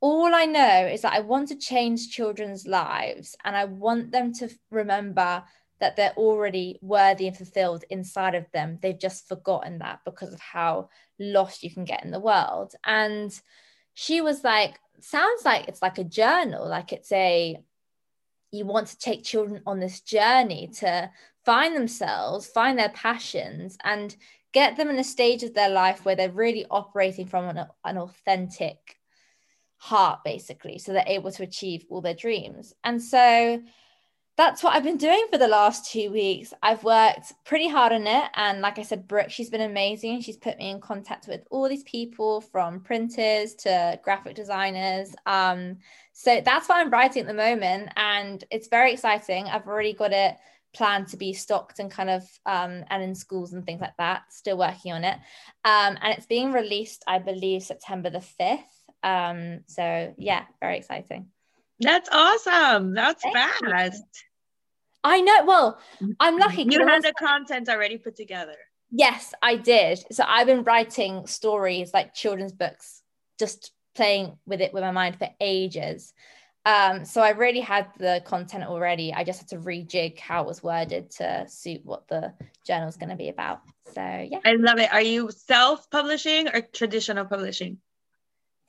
All 0.00 0.34
I 0.34 0.46
know 0.46 0.86
is 0.86 1.02
that 1.02 1.12
I 1.12 1.20
want 1.20 1.48
to 1.48 1.56
change 1.56 2.10
children's 2.10 2.66
lives 2.66 3.36
and 3.44 3.54
I 3.54 3.66
want 3.66 4.10
them 4.10 4.32
to 4.34 4.48
remember 4.70 5.42
that 5.80 5.96
they're 5.96 6.14
already 6.16 6.78
worthy 6.82 7.26
and 7.26 7.36
fulfilled 7.36 7.84
inside 7.90 8.34
of 8.34 8.46
them. 8.52 8.78
They've 8.80 8.98
just 8.98 9.28
forgotten 9.28 9.78
that 9.78 10.00
because 10.04 10.32
of 10.32 10.40
how 10.40 10.90
lost 11.18 11.62
you 11.62 11.72
can 11.72 11.84
get 11.84 12.04
in 12.04 12.10
the 12.10 12.20
world. 12.20 12.74
And 12.84 13.32
she 13.94 14.20
was 14.20 14.44
like, 14.44 14.78
sounds 15.00 15.44
like 15.44 15.68
it's 15.68 15.82
like 15.82 15.98
a 15.98 16.04
journal, 16.04 16.68
like 16.68 16.92
it's 16.92 17.10
a, 17.12 17.56
you 18.52 18.66
want 18.66 18.88
to 18.88 18.98
take 18.98 19.24
children 19.24 19.62
on 19.66 19.80
this 19.80 20.00
journey 20.00 20.68
to 20.78 21.10
find 21.44 21.74
themselves, 21.74 22.46
find 22.46 22.78
their 22.78 22.90
passions, 22.90 23.78
and 23.82 24.14
get 24.52 24.76
them 24.76 24.90
in 24.90 24.98
a 24.98 25.04
stage 25.04 25.42
of 25.42 25.54
their 25.54 25.70
life 25.70 26.04
where 26.04 26.16
they're 26.16 26.30
really 26.30 26.66
operating 26.70 27.26
from 27.26 27.48
an, 27.48 27.66
an 27.84 27.98
authentic 27.98 28.96
heart, 29.76 30.20
basically, 30.24 30.78
so 30.78 30.92
they're 30.92 31.04
able 31.06 31.32
to 31.32 31.42
achieve 31.42 31.86
all 31.88 32.00
their 32.00 32.14
dreams. 32.14 32.74
And 32.84 33.02
so 33.02 33.62
that's 34.40 34.62
what 34.62 34.74
I've 34.74 34.84
been 34.84 34.96
doing 34.96 35.26
for 35.30 35.36
the 35.36 35.46
last 35.46 35.92
two 35.92 36.10
weeks. 36.10 36.54
I've 36.62 36.82
worked 36.82 37.34
pretty 37.44 37.68
hard 37.68 37.92
on 37.92 38.06
it. 38.06 38.24
And 38.32 38.62
like 38.62 38.78
I 38.78 38.82
said, 38.82 39.06
Brooke, 39.06 39.28
she's 39.28 39.50
been 39.50 39.60
amazing. 39.60 40.22
She's 40.22 40.38
put 40.38 40.56
me 40.56 40.70
in 40.70 40.80
contact 40.80 41.28
with 41.28 41.42
all 41.50 41.68
these 41.68 41.82
people 41.82 42.40
from 42.40 42.80
printers 42.80 43.54
to 43.56 44.00
graphic 44.02 44.34
designers. 44.34 45.14
Um, 45.26 45.76
so 46.14 46.40
that's 46.42 46.70
what 46.70 46.78
I'm 46.78 46.88
writing 46.88 47.20
at 47.20 47.26
the 47.26 47.34
moment. 47.34 47.90
And 47.96 48.42
it's 48.50 48.68
very 48.68 48.94
exciting. 48.94 49.44
I've 49.44 49.66
already 49.66 49.92
got 49.92 50.14
it 50.14 50.38
planned 50.72 51.08
to 51.08 51.18
be 51.18 51.34
stocked 51.34 51.78
and 51.78 51.90
kind 51.90 52.08
of 52.08 52.22
um, 52.46 52.82
and 52.88 53.02
in 53.02 53.14
schools 53.14 53.52
and 53.52 53.66
things 53.66 53.82
like 53.82 53.96
that. 53.98 54.22
Still 54.30 54.56
working 54.56 54.94
on 54.94 55.04
it. 55.04 55.18
Um, 55.66 55.98
and 56.00 56.16
it's 56.16 56.24
being 56.24 56.52
released, 56.52 57.04
I 57.06 57.18
believe, 57.18 57.62
September 57.62 58.08
the 58.08 58.24
5th. 58.40 58.62
Um, 59.02 59.64
so 59.66 60.14
yeah, 60.16 60.44
very 60.62 60.78
exciting. 60.78 61.26
That's 61.78 62.08
awesome. 62.10 62.94
That's 62.94 63.22
Thank 63.22 63.36
fast. 63.36 63.94
You. 63.96 64.29
I 65.02 65.20
know. 65.20 65.44
Well, 65.44 65.80
I'm 66.18 66.38
lucky. 66.38 66.66
You 66.68 66.86
had 66.86 67.02
the 67.02 67.14
content 67.18 67.68
already 67.68 67.98
put 67.98 68.16
together. 68.16 68.56
Yes, 68.90 69.32
I 69.42 69.56
did. 69.56 70.04
So 70.12 70.24
I've 70.26 70.46
been 70.46 70.64
writing 70.64 71.26
stories 71.26 71.92
like 71.94 72.14
children's 72.14 72.52
books, 72.52 73.02
just 73.38 73.72
playing 73.94 74.36
with 74.46 74.60
it 74.60 74.74
with 74.74 74.82
my 74.82 74.90
mind 74.90 75.18
for 75.18 75.28
ages. 75.40 76.12
Um, 76.66 77.06
so 77.06 77.22
I 77.22 77.30
really 77.30 77.60
had 77.60 77.86
the 77.98 78.20
content 78.26 78.64
already. 78.64 79.14
I 79.14 79.24
just 79.24 79.38
had 79.38 79.48
to 79.48 79.58
rejig 79.58 80.18
how 80.18 80.42
it 80.42 80.46
was 80.46 80.62
worded 80.62 81.10
to 81.12 81.46
suit 81.48 81.80
what 81.84 82.06
the 82.08 82.34
journal 82.66 82.88
is 82.88 82.96
going 82.96 83.08
to 83.08 83.16
be 83.16 83.30
about. 83.30 83.60
So 83.94 84.02
yeah. 84.02 84.40
I 84.44 84.52
love 84.54 84.78
it. 84.78 84.92
Are 84.92 85.00
you 85.00 85.30
self-publishing 85.30 86.48
or 86.48 86.60
traditional 86.60 87.24
publishing? 87.24 87.78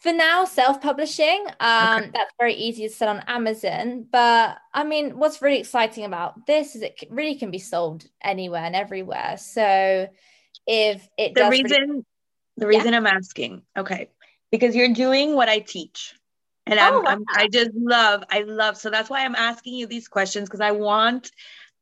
For 0.02 0.12
now 0.12 0.44
self-publishing 0.46 1.46
um 1.60 2.02
okay. 2.02 2.12
that's 2.14 2.34
very 2.40 2.56
easy 2.56 2.88
to 2.88 2.94
sell 2.94 3.10
on 3.10 3.20
amazon 3.28 4.06
but 4.12 4.58
i 4.74 4.84
mean 4.84 5.18
what's 5.18 5.42
really 5.42 5.60
exciting 5.60 6.06
about 6.06 6.46
this 6.48 6.76
is 6.76 6.82
it 6.82 6.96
really 7.10 7.36
can 7.36 7.52
be 7.52 7.60
sold 7.60 8.04
anywhere 8.24 8.64
and 8.64 8.76
everywhere 8.76 9.36
so 9.38 10.08
if 10.68 11.08
it 11.18 11.36
the 11.36 11.48
reason 11.50 11.90
really- 11.90 12.06
the 12.58 12.68
reason 12.68 12.92
yeah. 12.92 12.98
i'm 12.98 13.08
asking 13.08 13.62
okay 13.78 14.10
because 14.52 14.76
you're 14.76 14.94
doing 14.94 15.36
what 15.36 15.48
i 15.48 15.60
teach 15.60 16.16
and 16.68 16.80
I'm, 16.80 16.94
oh, 16.94 17.02
wow. 17.02 17.10
I'm 17.10 17.24
i 17.36 17.48
just 17.48 17.72
love 17.76 18.24
i 18.30 18.42
love 18.42 18.78
so 18.78 18.90
that's 18.90 19.10
why 19.10 19.24
i'm 19.24 19.36
asking 19.36 19.76
you 19.76 19.88
these 19.88 20.08
questions 20.08 20.50
because 20.50 20.62
i 20.62 20.72
want 20.72 21.32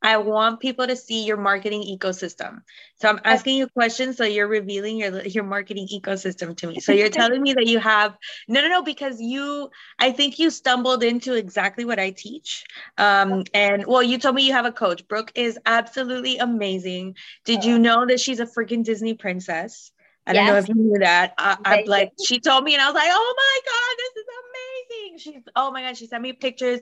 I 0.02 0.16
want 0.16 0.60
people 0.60 0.86
to 0.86 0.96
see 0.96 1.24
your 1.24 1.36
marketing 1.36 1.82
ecosystem. 1.82 2.62
So 2.96 3.08
I'm 3.08 3.20
asking 3.24 3.56
you 3.56 3.68
questions 3.68 4.16
so 4.16 4.24
you're 4.24 4.48
revealing 4.48 4.96
your 4.96 5.22
your 5.22 5.44
marketing 5.44 5.88
ecosystem 5.92 6.56
to 6.58 6.66
me. 6.66 6.80
So 6.80 6.92
you're 6.92 7.08
telling 7.20 7.42
me 7.42 7.52
that 7.54 7.66
you 7.66 7.78
have 7.78 8.16
no 8.48 8.62
no 8.62 8.68
no 8.68 8.82
because 8.82 9.20
you 9.20 9.70
I 9.98 10.12
think 10.12 10.38
you 10.38 10.50
stumbled 10.50 11.02
into 11.02 11.34
exactly 11.34 11.84
what 11.84 11.98
I 11.98 12.10
teach. 12.10 12.64
Um 12.96 13.44
and 13.52 13.84
well 13.86 14.02
you 14.02 14.18
told 14.18 14.34
me 14.34 14.46
you 14.46 14.52
have 14.52 14.66
a 14.66 14.72
coach. 14.72 15.06
Brooke 15.06 15.32
is 15.34 15.58
absolutely 15.66 16.38
amazing. 16.38 17.16
Did 17.44 17.64
you 17.64 17.78
know 17.78 18.06
that 18.06 18.20
she's 18.20 18.40
a 18.40 18.46
freaking 18.46 18.84
Disney 18.84 19.14
princess? 19.14 19.92
I 20.26 20.32
don't 20.32 20.46
know 20.46 20.56
if 20.56 20.68
you 20.68 20.74
knew 20.74 20.98
that. 21.00 21.34
I, 21.38 21.56
I'm 21.64 21.86
like, 21.86 22.12
she 22.24 22.38
told 22.38 22.62
me, 22.62 22.74
and 22.74 22.82
I 22.82 22.86
was 22.86 22.94
like, 22.94 23.08
oh 23.10 23.34
my 23.36 23.60
God, 23.72 23.96
this 23.98 24.22
is 24.22 24.28
amazing. 24.44 25.18
She's, 25.18 25.52
oh 25.56 25.72
my 25.72 25.82
God, 25.82 25.96
she 25.96 26.06
sent 26.06 26.22
me 26.22 26.34
pictures 26.34 26.80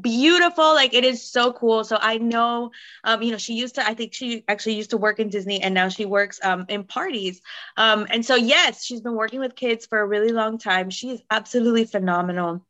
beautiful 0.00 0.74
like 0.74 0.94
it 0.94 1.04
is 1.04 1.22
so 1.22 1.52
cool. 1.52 1.84
So 1.84 1.98
i 2.00 2.18
know 2.18 2.70
um 3.04 3.22
you 3.22 3.32
know 3.32 3.38
she 3.38 3.54
used 3.54 3.76
to 3.76 3.86
i 3.86 3.94
think 3.94 4.14
she 4.14 4.44
actually 4.48 4.74
used 4.74 4.90
to 4.90 4.96
work 4.96 5.18
in 5.18 5.28
disney 5.28 5.62
and 5.62 5.74
now 5.74 5.88
she 5.88 6.04
works 6.04 6.40
um 6.42 6.66
in 6.68 6.84
parties. 6.84 7.40
Um 7.76 8.06
and 8.10 8.24
so 8.24 8.34
yes 8.36 8.84
she's 8.84 9.00
been 9.00 9.14
working 9.14 9.40
with 9.40 9.54
kids 9.54 9.86
for 9.86 9.98
a 10.00 10.06
really 10.06 10.32
long 10.32 10.58
time. 10.58 10.90
She 10.90 11.10
is 11.10 11.22
absolutely 11.30 11.84
phenomenal. 11.84 12.64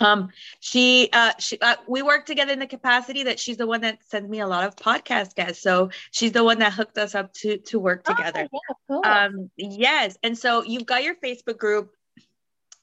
Um 0.00 0.30
she 0.60 1.08
uh 1.12 1.32
she 1.38 1.58
uh, 1.60 1.76
we 1.88 2.02
work 2.02 2.26
together 2.26 2.52
in 2.52 2.58
the 2.58 2.66
capacity 2.66 3.24
that 3.24 3.40
she's 3.40 3.56
the 3.56 3.66
one 3.66 3.80
that 3.80 3.98
sends 4.04 4.28
me 4.28 4.40
a 4.40 4.46
lot 4.46 4.64
of 4.64 4.76
podcast 4.76 5.34
guests. 5.34 5.62
So 5.62 5.90
she's 6.10 6.32
the 6.32 6.44
one 6.44 6.58
that 6.58 6.72
hooked 6.72 6.98
us 6.98 7.14
up 7.14 7.32
to 7.34 7.58
to 7.58 7.78
work 7.78 8.04
together. 8.04 8.48
Oh, 8.52 8.60
yeah, 8.68 8.74
cool. 8.88 9.04
um 9.04 9.50
yes. 9.56 10.18
And 10.22 10.36
so 10.36 10.62
you've 10.62 10.86
got 10.86 11.02
your 11.02 11.14
facebook 11.14 11.58
group 11.58 11.92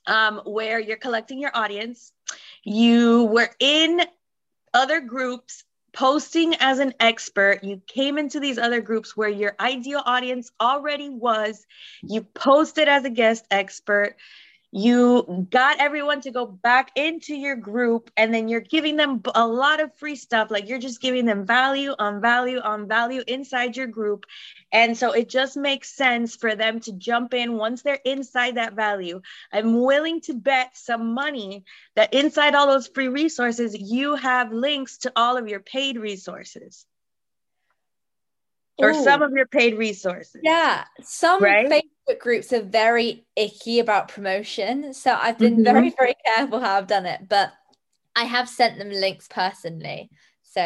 um 0.07 0.41
where 0.45 0.79
you're 0.79 0.97
collecting 0.97 1.39
your 1.39 1.51
audience 1.53 2.11
you 2.63 3.25
were 3.25 3.49
in 3.59 4.01
other 4.73 5.01
groups 5.01 5.63
posting 5.93 6.55
as 6.55 6.79
an 6.79 6.93
expert. 6.99 7.63
You 7.63 7.81
came 7.85 8.17
into 8.17 8.39
these 8.39 8.57
other 8.57 8.81
groups 8.81 9.15
where 9.15 9.29
your 9.29 9.55
ideal 9.59 10.01
audience 10.03 10.51
already 10.59 11.09
was. 11.09 11.65
You 12.01 12.23
posted 12.23 12.87
as 12.87 13.05
a 13.05 13.09
guest 13.09 13.45
expert 13.51 14.15
you 14.75 15.47
got 15.51 15.79
everyone 15.79 16.19
to 16.21 16.31
go 16.31 16.47
back 16.47 16.89
into 16.95 17.35
your 17.35 17.55
group 17.55 18.09
and 18.17 18.33
then 18.33 18.47
you're 18.47 18.59
giving 18.59 18.95
them 18.95 19.21
a 19.35 19.45
lot 19.45 19.79
of 19.79 19.93
free 19.97 20.15
stuff. 20.15 20.49
Like 20.49 20.67
you're 20.67 20.79
just 20.79 20.99
giving 20.99 21.27
them 21.27 21.45
value 21.45 21.93
on 21.99 22.21
value 22.21 22.59
on 22.59 22.87
value 22.87 23.21
inside 23.27 23.77
your 23.77 23.85
group. 23.85 24.25
And 24.71 24.97
so 24.97 25.11
it 25.11 25.29
just 25.29 25.55
makes 25.55 25.93
sense 25.93 26.35
for 26.35 26.55
them 26.55 26.79
to 26.81 26.91
jump 26.91 27.35
in 27.35 27.55
once 27.55 27.83
they're 27.83 27.99
inside 28.03 28.55
that 28.55 28.73
value. 28.73 29.21
I'm 29.51 29.79
willing 29.79 30.21
to 30.21 30.33
bet 30.33 30.75
some 30.75 31.13
money 31.13 31.65
that 31.95 32.15
inside 32.15 32.55
all 32.55 32.65
those 32.65 32.87
free 32.87 33.09
resources 33.09 33.75
you 33.79 34.15
have 34.15 34.51
links 34.51 34.97
to 34.99 35.13
all 35.15 35.37
of 35.37 35.47
your 35.47 35.59
paid 35.59 35.99
resources. 35.99 36.87
Or 38.79 38.95
some 38.95 39.21
of 39.21 39.33
your 39.33 39.45
paid 39.45 39.77
resources. 39.77 40.41
Yeah, 40.43 40.85
some 41.03 41.43
right? 41.43 41.83
Facebook 42.09 42.19
groups 42.19 42.53
are 42.53 42.61
very 42.61 43.25
icky 43.35 43.79
about 43.79 44.09
promotion. 44.09 44.93
So 44.93 45.13
I've 45.13 45.37
been 45.37 45.55
mm-hmm. 45.55 45.63
very, 45.63 45.93
very 45.97 46.15
careful 46.25 46.59
how 46.59 46.77
I've 46.77 46.87
done 46.87 47.05
it, 47.05 47.27
but 47.29 47.53
I 48.15 48.25
have 48.25 48.49
sent 48.49 48.77
them 48.77 48.89
links 48.89 49.27
personally. 49.29 50.09
So, 50.43 50.61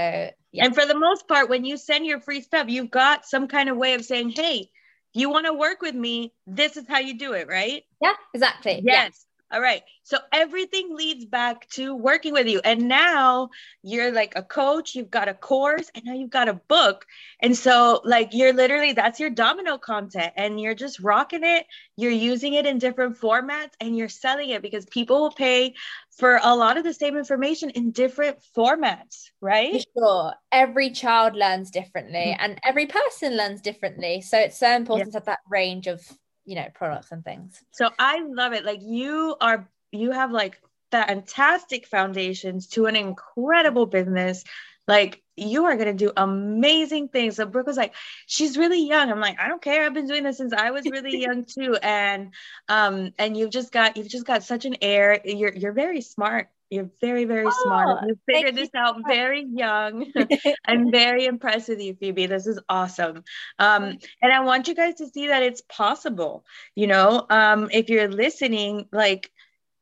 yeah. 0.52 0.66
And 0.66 0.76
for 0.76 0.86
the 0.86 0.98
most 0.98 1.28
part, 1.28 1.50
when 1.50 1.64
you 1.64 1.78
send 1.78 2.06
your 2.06 2.20
free 2.20 2.42
stuff, 2.42 2.68
you've 2.68 2.92
got 2.92 3.26
some 3.26 3.48
kind 3.48 3.70
of 3.70 3.78
way 3.78 3.94
of 3.94 4.04
saying, 4.04 4.32
hey, 4.32 4.70
you 5.14 5.30
want 5.30 5.46
to 5.46 5.54
work 5.54 5.82
with 5.82 5.96
me, 5.96 6.34
this 6.46 6.76
is 6.76 6.86
how 6.88 7.00
you 7.00 7.18
do 7.18 7.34
it, 7.34 7.48
right? 7.48 7.84
Yeah, 8.02 8.14
exactly. 8.34 8.82
Yes. 8.84 9.27
All 9.50 9.62
right. 9.62 9.82
So 10.04 10.18
everything 10.34 10.96
leads 10.96 11.26
back 11.26 11.70
to 11.72 11.96
working 11.96 12.34
with 12.34 12.48
you. 12.48 12.60
And 12.64 12.88
now 12.90 13.50
you're 13.82 14.12
like 14.12 14.34
a 14.36 14.44
coach, 14.44 14.94
you've 14.94 15.10
got 15.10 15.30
a 15.30 15.34
course, 15.34 15.90
and 15.96 16.04
now 16.04 16.14
you've 16.14 16.30
got 16.30 16.50
a 16.50 16.54
book. 16.54 17.06
And 17.42 17.56
so, 17.56 18.02
like, 18.04 18.34
you're 18.34 18.52
literally 18.52 18.92
that's 18.92 19.20
your 19.20 19.30
domino 19.30 19.78
content, 19.78 20.34
and 20.36 20.60
you're 20.60 20.76
just 20.76 21.00
rocking 21.00 21.44
it. 21.44 21.66
You're 21.96 22.12
using 22.12 22.54
it 22.56 22.66
in 22.66 22.78
different 22.78 23.20
formats 23.20 23.72
and 23.80 23.98
you're 23.98 24.10
selling 24.10 24.50
it 24.50 24.62
because 24.62 24.86
people 24.86 25.22
will 25.22 25.32
pay 25.32 25.74
for 26.18 26.40
a 26.44 26.56
lot 26.56 26.78
of 26.78 26.84
the 26.84 26.94
same 26.94 27.16
information 27.16 27.70
in 27.70 27.92
different 27.92 28.38
formats, 28.56 29.30
right? 29.40 29.84
For 29.96 30.00
sure. 30.00 30.34
Every 30.52 30.92
child 30.92 31.36
learns 31.36 31.72
differently 31.72 32.36
mm-hmm. 32.36 32.44
and 32.44 32.60
every 32.64 32.88
person 32.88 33.38
learns 33.38 33.62
differently. 33.62 34.22
So 34.22 34.38
it's 34.40 34.58
so 34.58 34.76
important 34.76 35.10
yeah. 35.10 35.12
to 35.12 35.18
have 35.18 35.26
that 35.26 35.40
range 35.50 35.88
of 35.88 36.02
you 36.48 36.56
know 36.56 36.68
products 36.74 37.12
and 37.12 37.24
things. 37.24 37.62
So 37.72 37.90
i 38.00 38.24
love 38.24 38.54
it. 38.54 38.66
Like 38.66 38.82
you 38.82 39.36
are 39.40 39.70
you 39.92 40.12
have 40.12 40.32
like 40.32 40.60
fantastic 40.92 41.86
foundations 41.86 42.68
to 42.68 42.86
an 42.86 42.96
incredible 42.96 43.86
business 43.86 44.44
like 44.88 45.22
you 45.36 45.66
are 45.66 45.76
going 45.76 45.88
to 45.88 46.06
do 46.06 46.12
amazing 46.18 47.08
things 47.08 47.36
so 47.36 47.46
brooke 47.46 47.68
was 47.68 47.78
like 47.78 47.94
she's 48.26 48.58
really 48.58 48.88
young 48.88 49.12
i'm 49.12 49.20
like 49.20 49.40
i 49.40 49.48
don't 49.48 49.62
care 49.62 49.86
i've 49.86 49.94
been 49.94 50.08
doing 50.08 50.24
this 50.24 50.38
since 50.38 50.54
i 50.54 50.72
was 50.72 50.86
really 50.86 51.18
young 51.22 51.46
too 51.46 51.76
and 51.82 52.34
um 52.70 53.12
and 53.20 53.38
you've 53.38 53.52
just 53.52 53.72
got 53.72 53.98
you've 53.98 54.10
just 54.10 54.26
got 54.26 54.44
such 54.44 54.66
an 54.66 54.76
air 54.82 55.20
you're 55.26 55.54
you're 55.54 55.74
very 55.74 56.02
smart 56.02 56.50
you're 56.70 56.90
very, 57.00 57.26
very 57.26 57.48
oh, 57.48 57.64
smart. 57.64 58.04
You 58.08 58.20
figured 58.26 58.56
this 58.56 58.70
you. 58.74 58.80
out 58.80 58.98
very 59.08 59.46
young. 59.46 60.12
I'm 60.66 60.92
very 60.92 61.26
impressed 61.26 61.70
with 61.70 61.80
you, 61.80 61.96
Phoebe. 61.96 62.26
This 62.26 62.46
is 62.46 62.60
awesome. 62.68 63.24
Um, 63.58 63.98
and 64.22 64.34
I 64.34 64.42
want 64.42 64.68
you 64.68 64.76
guys 64.76 64.96
to 64.96 65.08
see 65.08 65.28
that 65.28 65.44
it's 65.44 65.62
possible. 65.62 66.46
You 66.76 66.88
know, 66.88 67.26
um, 67.30 67.70
if 67.72 67.90
you're 67.90 68.10
listening, 68.10 68.88
like 68.92 69.32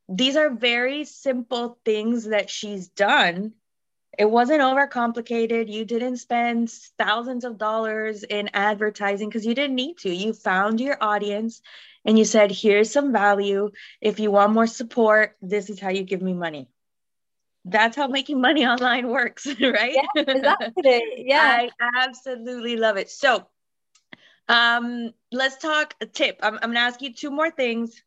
these 0.08 0.36
are 0.36 0.50
very 0.50 1.04
simple 1.04 1.78
things 1.84 2.26
that 2.26 2.50
she's 2.50 2.88
done. 2.88 3.52
It 4.18 4.30
wasn't 4.30 4.60
overcomplicated. 4.60 5.70
You 5.72 5.84
didn't 5.84 6.18
spend 6.18 6.70
thousands 6.98 7.44
of 7.44 7.58
dollars 7.58 8.22
in 8.22 8.50
advertising 8.54 9.28
because 9.28 9.46
you 9.46 9.54
didn't 9.54 9.76
need 9.76 9.98
to. 9.98 10.10
You 10.14 10.32
found 10.32 10.80
your 10.80 10.96
audience 11.02 11.60
and 12.04 12.18
you 12.18 12.24
said, 12.24 12.50
here's 12.52 12.90
some 12.92 13.12
value. 13.12 13.70
If 14.00 14.20
you 14.20 14.30
want 14.30 14.52
more 14.52 14.66
support, 14.66 15.36
this 15.42 15.70
is 15.70 15.80
how 15.80 15.90
you 15.90 16.02
give 16.04 16.22
me 16.22 16.34
money 16.34 16.68
that's 17.66 17.96
how 17.96 18.06
making 18.06 18.40
money 18.40 18.64
online 18.64 19.08
works, 19.08 19.46
right? 19.60 19.92
Yeah, 19.94 20.22
exactly. 20.28 21.02
Yeah. 21.26 21.42
I 21.42 21.70
absolutely 21.96 22.76
love 22.76 22.96
it. 22.96 23.10
So 23.10 23.46
um, 24.48 25.12
let's 25.32 25.56
talk 25.58 25.94
a 26.00 26.06
tip. 26.06 26.38
I'm, 26.42 26.54
I'm 26.54 26.70
gonna 26.70 26.80
ask 26.80 27.02
you 27.02 27.12
two 27.12 27.30
more 27.30 27.50
things. 27.50 28.00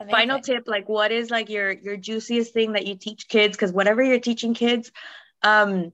Amazing. 0.00 0.16
final 0.16 0.40
tip 0.40 0.64
like 0.66 0.88
what 0.88 1.10
is 1.10 1.30
like 1.30 1.48
your 1.48 1.72
your 1.72 1.96
juiciest 1.96 2.52
thing 2.52 2.74
that 2.74 2.86
you 2.86 2.96
teach 2.96 3.26
kids 3.26 3.56
because 3.56 3.72
whatever 3.72 4.00
you're 4.00 4.20
teaching 4.20 4.54
kids 4.54 4.92
um 5.42 5.92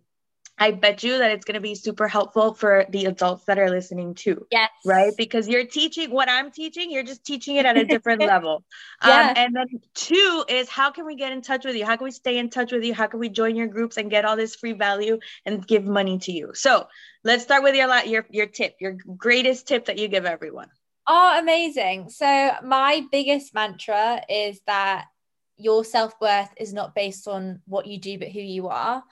I 0.57 0.71
bet 0.71 1.03
you 1.03 1.19
that 1.19 1.33
it's 1.33 1.45
going 1.45 1.57
to 1.57 1.61
be 1.61 1.75
super 1.75 2.07
helpful 2.07 2.55
for 2.55 2.87
the 2.89 3.07
adults 3.07 3.45
that 3.47 3.59
are 3.59 3.69
listening 3.69 4.15
too. 4.15 4.47
Yes. 4.53 4.71
Right? 4.85 5.13
Because 5.17 5.49
you're 5.49 5.67
teaching 5.67 6.11
what 6.13 6.29
I'm 6.29 6.53
teaching, 6.53 6.93
you're 6.93 7.03
just 7.03 7.25
teaching 7.25 7.57
it 7.57 7.67
at 7.67 7.77
a 7.77 7.85
different 7.85 8.21
level. 8.27 8.63
Yeah. 9.05 9.31
Um, 9.31 9.33
and 9.37 9.57
then 9.57 9.67
two 9.95 10.45
is 10.49 10.69
how 10.69 10.93
can 10.93 11.07
we 11.07 11.17
get 11.17 11.33
in 11.33 11.43
touch 11.43 11.65
with 11.65 11.75
you? 11.75 11.85
How 11.85 11.97
can 11.97 12.05
we 12.05 12.13
stay 12.13 12.39
in 12.39 12.51
touch 12.51 12.71
with 12.71 12.85
you? 12.85 12.95
How 12.95 13.09
can 13.09 13.19
we 13.19 13.31
join 13.31 13.57
your 13.57 13.67
groups 13.67 13.97
and 13.97 14.11
get 14.11 14.25
all 14.25 14.37
this 14.37 14.55
free 14.55 14.75
value 14.75 15.19
and 15.45 15.67
give 15.67 15.85
money 15.85 16.19
to 16.19 16.33
you? 16.33 16.53
So 16.55 16.87
let's 17.25 17.43
start 17.43 17.65
with 17.65 17.75
your 17.75 17.93
your 18.05 18.25
your 18.31 18.47
tip, 18.47 18.77
your 18.81 18.97
greatest 19.17 19.67
tip 19.67 19.87
that 19.87 19.99
you 19.99 20.07
give 20.07 20.25
everyone. 20.25 20.69
Oh, 21.07 21.39
amazing. 21.39 22.09
So 22.09 22.53
my 22.63 23.03
biggest 23.13 23.55
mantra 23.55 24.23
is 24.29 24.61
that 24.67 25.07
your 25.57 25.85
self-worth 25.85 26.51
is 26.57 26.73
not 26.73 26.95
based 26.95 27.29
on 27.29 27.61
what 27.67 27.87
you 27.87 27.99
do, 27.99 28.19
but 28.19 28.29
who 28.29 28.41
you 28.41 28.69
are. 28.69 29.03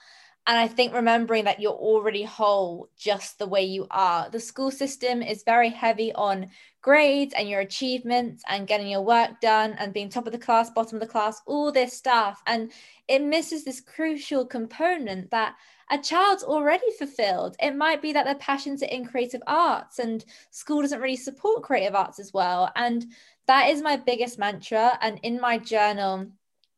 And 0.47 0.59
I 0.59 0.67
think 0.67 0.93
remembering 0.93 1.45
that 1.45 1.61
you're 1.61 1.73
already 1.73 2.25
whole 2.25 2.89
just 2.97 3.39
the 3.39 3.47
way 3.47 3.63
you 3.63 3.87
are. 3.91 4.29
The 4.29 4.41
school 4.41 4.73
system 4.73 5.23
is 5.23 5.45
very 5.45 5.69
heavy 5.69 6.13
on 6.15 6.49
grades 6.81 7.33
and 7.35 7.49
your 7.49 7.61
achievements 7.61 8.43
and 8.49 8.67
getting 8.67 8.89
your 8.89 9.03
work 9.03 9.41
done 9.41 9.77
and 9.79 9.93
being 9.93 10.09
top 10.09 10.27
of 10.27 10.33
the 10.33 10.39
class, 10.39 10.71
bottom 10.71 10.97
of 10.97 11.01
the 11.01 11.07
class, 11.07 11.41
all 11.47 11.71
this 11.71 11.93
stuff. 11.93 12.43
And 12.47 12.73
it 13.07 13.23
misses 13.23 13.65
this 13.65 13.81
crucial 13.81 14.45
component 14.45 15.31
that 15.31 15.55
a 15.93 15.99
child's 15.99 16.43
already 16.43 16.91
fulfilled. 16.99 17.55
It 17.61 17.77
might 17.77 18.03
be 18.03 18.13
that 18.15 18.25
their 18.25 18.35
passions 18.37 18.83
are 18.83 18.87
in 18.87 19.05
creative 19.05 19.43
arts 19.47 19.99
and 20.01 20.25
school 20.51 20.83
doesn't 20.83 21.01
really 21.01 21.17
support 21.17 21.63
creative 21.63 21.95
arts 21.95 22.19
as 22.19 22.33
well. 22.33 22.73
And 22.75 23.07
that 23.47 23.69
is 23.69 23.83
my 23.83 23.97
biggest 23.97 24.39
mantra. 24.39 24.99
And 25.01 25.21
in 25.23 25.41
my 25.41 25.59
journal, 25.59 26.27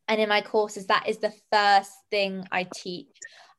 and 0.09 0.21
in 0.21 0.28
my 0.28 0.42
courses 0.42 0.85
that 0.87 1.09
is 1.09 1.16
the 1.16 1.33
first 1.50 1.90
thing 2.11 2.47
i 2.52 2.62
teach 2.75 3.09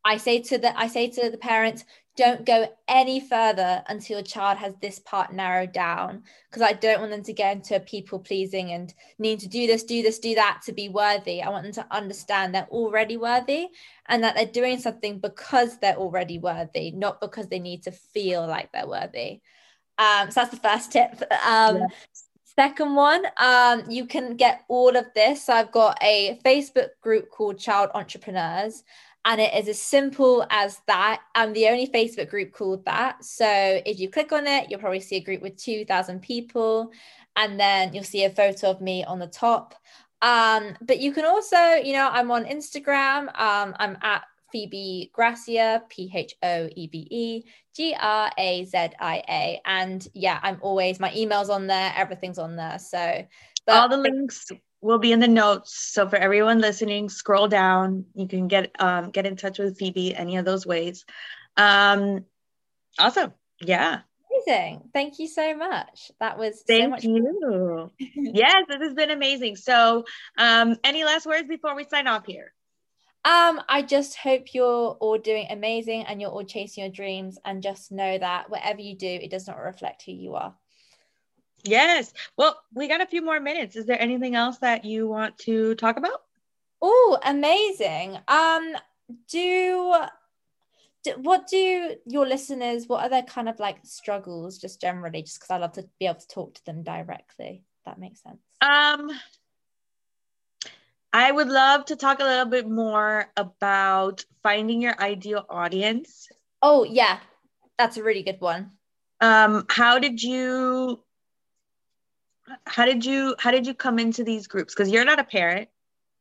I 0.05 0.17
say 0.17 0.39
to 0.43 0.59
the 0.59 0.79
I 0.79 0.87
say 0.87 1.09
to 1.09 1.29
the 1.31 1.37
parents, 1.37 1.83
don't 2.15 2.45
go 2.45 2.67
any 2.87 3.19
further 3.19 3.83
until 3.87 4.17
your 4.17 4.23
child 4.23 4.57
has 4.57 4.73
this 4.81 4.99
part 4.99 5.33
narrowed 5.33 5.73
down 5.73 6.23
because 6.49 6.61
I 6.61 6.73
don't 6.73 6.99
want 6.99 7.11
them 7.11 7.23
to 7.23 7.33
get 7.33 7.55
into 7.55 7.79
people 7.81 8.19
pleasing 8.19 8.71
and 8.71 8.93
need 9.19 9.39
to 9.41 9.49
do 9.49 9.67
this, 9.67 9.83
do 9.83 10.01
this, 10.01 10.19
do 10.19 10.35
that 10.35 10.61
to 10.65 10.71
be 10.71 10.87
worthy. 10.87 11.41
I 11.41 11.49
want 11.49 11.63
them 11.63 11.73
to 11.73 11.87
understand 11.91 12.55
they're 12.55 12.67
already 12.69 13.17
worthy 13.17 13.67
and 14.07 14.23
that 14.23 14.35
they're 14.35 14.45
doing 14.45 14.79
something 14.79 15.19
because 15.19 15.77
they're 15.79 15.97
already 15.97 16.39
worthy, 16.39 16.91
not 16.91 17.19
because 17.19 17.47
they 17.47 17.59
need 17.59 17.83
to 17.83 17.91
feel 17.91 18.47
like 18.47 18.71
they're 18.71 18.87
worthy. 18.87 19.41
Um, 19.97 20.31
so 20.31 20.41
that's 20.41 20.51
the 20.51 20.57
first 20.57 20.91
tip. 20.91 21.21
Um, 21.45 21.77
yes. 21.77 21.91
Second 22.57 22.95
one, 22.95 23.25
um, 23.35 23.83
you 23.89 24.05
can 24.05 24.37
get 24.37 24.63
all 24.69 24.95
of 24.95 25.05
this. 25.13 25.45
So 25.45 25.53
I've 25.53 25.73
got 25.73 25.97
a 26.01 26.39
Facebook 26.45 26.87
group 27.01 27.29
called 27.29 27.59
Child 27.59 27.89
Entrepreneurs, 27.93 28.83
and 29.25 29.41
it 29.41 29.53
is 29.55 29.67
as 29.67 29.81
simple 29.81 30.45
as 30.51 30.81
that. 30.85 31.21
I'm 31.33 31.51
the 31.53 31.67
only 31.67 31.87
Facebook 31.87 32.29
group 32.29 32.53
called 32.53 32.85
that. 32.85 33.25
So 33.25 33.81
if 33.85 33.99
you 33.99 34.09
click 34.09 34.31
on 34.31 34.45
it, 34.45 34.69
you'll 34.69 34.79
probably 34.79 34.99
see 34.99 35.15
a 35.17 35.23
group 35.23 35.41
with 35.41 35.57
2,000 35.57 36.21
people, 36.21 36.91
and 37.35 37.59
then 37.59 37.93
you'll 37.93 38.03
see 38.03 38.23
a 38.23 38.29
photo 38.29 38.69
of 38.69 38.81
me 38.81 39.03
on 39.03 39.17
the 39.17 39.27
top. 39.27 39.73
Um, 40.21 40.77
but 40.81 40.99
you 40.99 41.11
can 41.11 41.25
also, 41.25 41.57
you 41.57 41.93
know, 41.93 42.07
I'm 42.11 42.29
on 42.29 42.45
Instagram. 42.45 43.27
Um, 43.39 43.75
I'm 43.79 43.97
at 44.03 44.23
Phoebe 44.51 45.09
Grazia, 45.11 45.83
P 45.89 46.09
H 46.13 46.35
O 46.43 46.69
E 46.75 46.87
B 46.87 47.07
E 47.09 47.43
G 47.75 47.95
R 47.99 48.31
A 48.37 48.63
Z 48.65 48.77
I 48.99 49.23
A. 49.27 49.61
And 49.65 50.07
yeah, 50.13 50.39
I'm 50.43 50.59
always, 50.61 50.99
my 50.99 51.13
email's 51.15 51.49
on 51.49 51.67
there, 51.67 51.91
everything's 51.95 52.37
on 52.37 52.55
there. 52.55 52.79
So, 52.79 53.25
but 53.65 53.75
all 53.75 53.89
the 53.89 53.97
links 53.97 54.51
will 54.85 54.99
be 54.99 55.11
in 55.11 55.19
the 55.19 55.27
notes. 55.27 55.75
So 55.75 56.07
for 56.07 56.15
everyone 56.15 56.61
listening, 56.61 57.09
scroll 57.09 57.47
down. 57.47 58.05
You 58.13 58.27
can 58.27 58.47
get 58.47 58.71
um, 58.79 59.09
get 59.09 59.25
in 59.25 59.35
touch 59.35 59.59
with 59.59 59.77
Phoebe 59.77 60.15
any 60.15 60.37
of 60.37 60.45
those 60.45 60.65
ways. 60.65 61.05
Um, 61.57 62.25
awesome. 62.99 63.33
Yeah. 63.61 64.01
Amazing. 64.31 64.89
Thank 64.93 65.19
you 65.19 65.27
so 65.27 65.55
much. 65.55 66.11
That 66.19 66.37
was 66.37 66.63
Thank 66.67 66.83
so 66.83 66.89
much 66.89 67.03
you. 67.03 67.91
yes, 68.15 68.65
this 68.69 68.81
has 68.81 68.93
been 68.93 69.11
amazing. 69.11 69.55
So 69.55 70.05
um, 70.37 70.77
any 70.83 71.03
last 71.03 71.25
words 71.25 71.47
before 71.47 71.75
we 71.75 71.85
sign 71.85 72.07
off 72.07 72.25
here? 72.25 72.53
Um, 73.23 73.59
I 73.67 73.81
just 73.81 74.17
hope 74.17 74.53
you're 74.53 74.91
all 74.99 75.17
doing 75.17 75.47
amazing 75.49 76.03
and 76.03 76.21
you're 76.21 76.29
all 76.29 76.43
chasing 76.43 76.83
your 76.83 76.91
dreams 76.91 77.39
and 77.43 77.63
just 77.63 77.91
know 77.91 78.19
that 78.19 78.51
whatever 78.51 78.81
you 78.81 78.95
do, 78.95 79.07
it 79.07 79.31
does 79.31 79.47
not 79.47 79.57
reflect 79.57 80.03
who 80.05 80.11
you 80.11 80.35
are. 80.35 80.53
Yes. 81.65 82.13
Well, 82.37 82.59
we 82.73 82.87
got 82.87 83.01
a 83.01 83.05
few 83.05 83.21
more 83.23 83.39
minutes. 83.39 83.75
Is 83.75 83.85
there 83.85 84.01
anything 84.01 84.35
else 84.35 84.59
that 84.59 84.85
you 84.85 85.07
want 85.07 85.37
to 85.39 85.75
talk 85.75 85.97
about? 85.97 86.21
Oh, 86.81 87.17
amazing. 87.23 88.17
Um, 88.27 88.75
do, 89.27 89.95
do 91.03 91.11
what 91.17 91.47
do 91.47 91.95
your 92.05 92.27
listeners? 92.27 92.87
What 92.87 93.03
are 93.03 93.09
their 93.09 93.23
kind 93.23 93.49
of 93.49 93.59
like 93.59 93.79
struggles, 93.83 94.59
just 94.59 94.79
generally? 94.79 95.23
Just 95.23 95.39
because 95.39 95.49
I 95.49 95.57
love 95.57 95.73
to 95.73 95.87
be 95.99 96.05
able 96.05 96.19
to 96.19 96.27
talk 96.27 96.53
to 96.55 96.65
them 96.65 96.83
directly. 96.83 97.63
that 97.85 97.99
makes 97.99 98.21
sense. 98.21 98.41
Um, 98.61 99.09
I 101.11 101.31
would 101.31 101.47
love 101.47 101.85
to 101.85 101.95
talk 101.95 102.19
a 102.19 102.23
little 102.23 102.45
bit 102.45 102.69
more 102.69 103.31
about 103.37 104.25
finding 104.43 104.81
your 104.81 105.01
ideal 105.01 105.45
audience. 105.49 106.27
Oh 106.61 106.83
yeah, 106.83 107.19
that's 107.79 107.97
a 107.97 108.03
really 108.03 108.23
good 108.23 108.41
one. 108.41 108.71
Um, 109.21 109.65
how 109.69 109.97
did 109.97 110.21
you 110.21 111.01
how 112.65 112.85
did 112.85 113.05
you 113.05 113.35
how 113.39 113.51
did 113.51 113.65
you 113.65 113.73
come 113.73 113.99
into 113.99 114.23
these 114.23 114.47
groups? 114.47 114.73
Because 114.73 114.89
you're 114.89 115.05
not 115.05 115.19
a 115.19 115.23
parent 115.23 115.69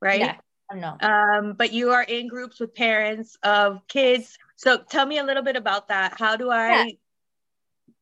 right? 0.05 0.21
Yeah 0.21 0.37
i'm 0.71 0.81
not. 0.81 1.03
Um 1.03 1.55
but 1.55 1.73
you 1.73 1.91
are 1.91 2.03
in 2.03 2.29
groups 2.29 2.61
with 2.61 2.75
parents 2.75 3.37
of 3.43 3.87
kids. 3.89 4.39
So 4.57 4.79
tell 4.79 5.07
me 5.07 5.19
a 5.19 5.25
little 5.25 5.43
bit 5.43 5.57
about 5.57 5.89
that. 5.89 6.15
How 6.19 6.37
do 6.37 6.51
i 6.51 6.69
yeah. 6.69 6.93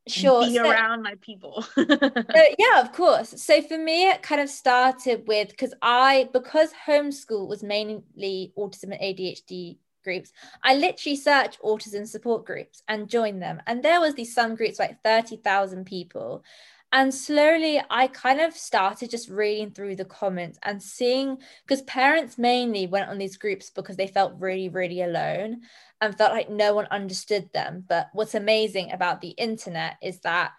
sure. 0.07 0.47
be 0.47 0.55
so, 0.57 0.69
around 0.69 1.03
my 1.03 1.15
people? 1.21 1.65
Yeah 1.77 2.81
of 2.81 2.93
course. 2.93 3.31
So 3.43 3.63
for 3.63 3.79
me 3.79 4.09
it 4.11 4.23
kind 4.23 4.41
of 4.41 4.51
started 4.51 5.27
with 5.27 5.49
because 5.49 5.75
i 5.81 6.29
because 6.33 6.71
homeschool 6.87 7.49
was 7.49 7.63
mainly 7.63 8.53
autism 8.59 8.93
and 8.93 9.01
adhd 9.01 9.79
groups 10.05 10.33
i 10.65 10.75
literally 10.75 11.15
searched 11.15 11.63
autism 11.63 12.05
support 12.09 12.45
groups 12.45 12.83
and 12.89 13.09
joined 13.09 13.43
them. 13.43 13.61
And 13.67 13.83
there 13.83 14.01
was 14.01 14.15
these 14.15 14.35
some 14.35 14.55
groups 14.57 14.79
like 14.79 15.03
30,000 15.03 15.85
people 15.85 16.45
and 16.93 17.15
slowly, 17.15 17.81
I 17.89 18.07
kind 18.09 18.41
of 18.41 18.55
started 18.55 19.11
just 19.11 19.31
reading 19.31 19.71
through 19.71 19.97
the 19.97 20.05
comments 20.05 20.59
and 20.63 20.83
seeing 20.83 21.39
because 21.67 21.83
parents 21.83 22.37
mainly 22.37 22.87
went 22.87 23.09
on 23.09 23.17
these 23.17 23.39
groups 23.39 23.71
because 23.71 23.97
they 23.97 24.07
felt 24.07 24.35
really, 24.39 24.69
really 24.69 25.01
alone 25.01 25.63
and 26.03 26.17
felt 26.17 26.33
like 26.33 26.51
no 26.51 26.75
one 26.75 26.87
understood 26.91 27.49
them. 27.55 27.85
But 27.89 28.11
what's 28.13 28.35
amazing 28.35 28.93
about 28.93 29.23
the 29.23 29.31
internet 29.31 29.97
is 30.03 30.21
that 30.21 30.53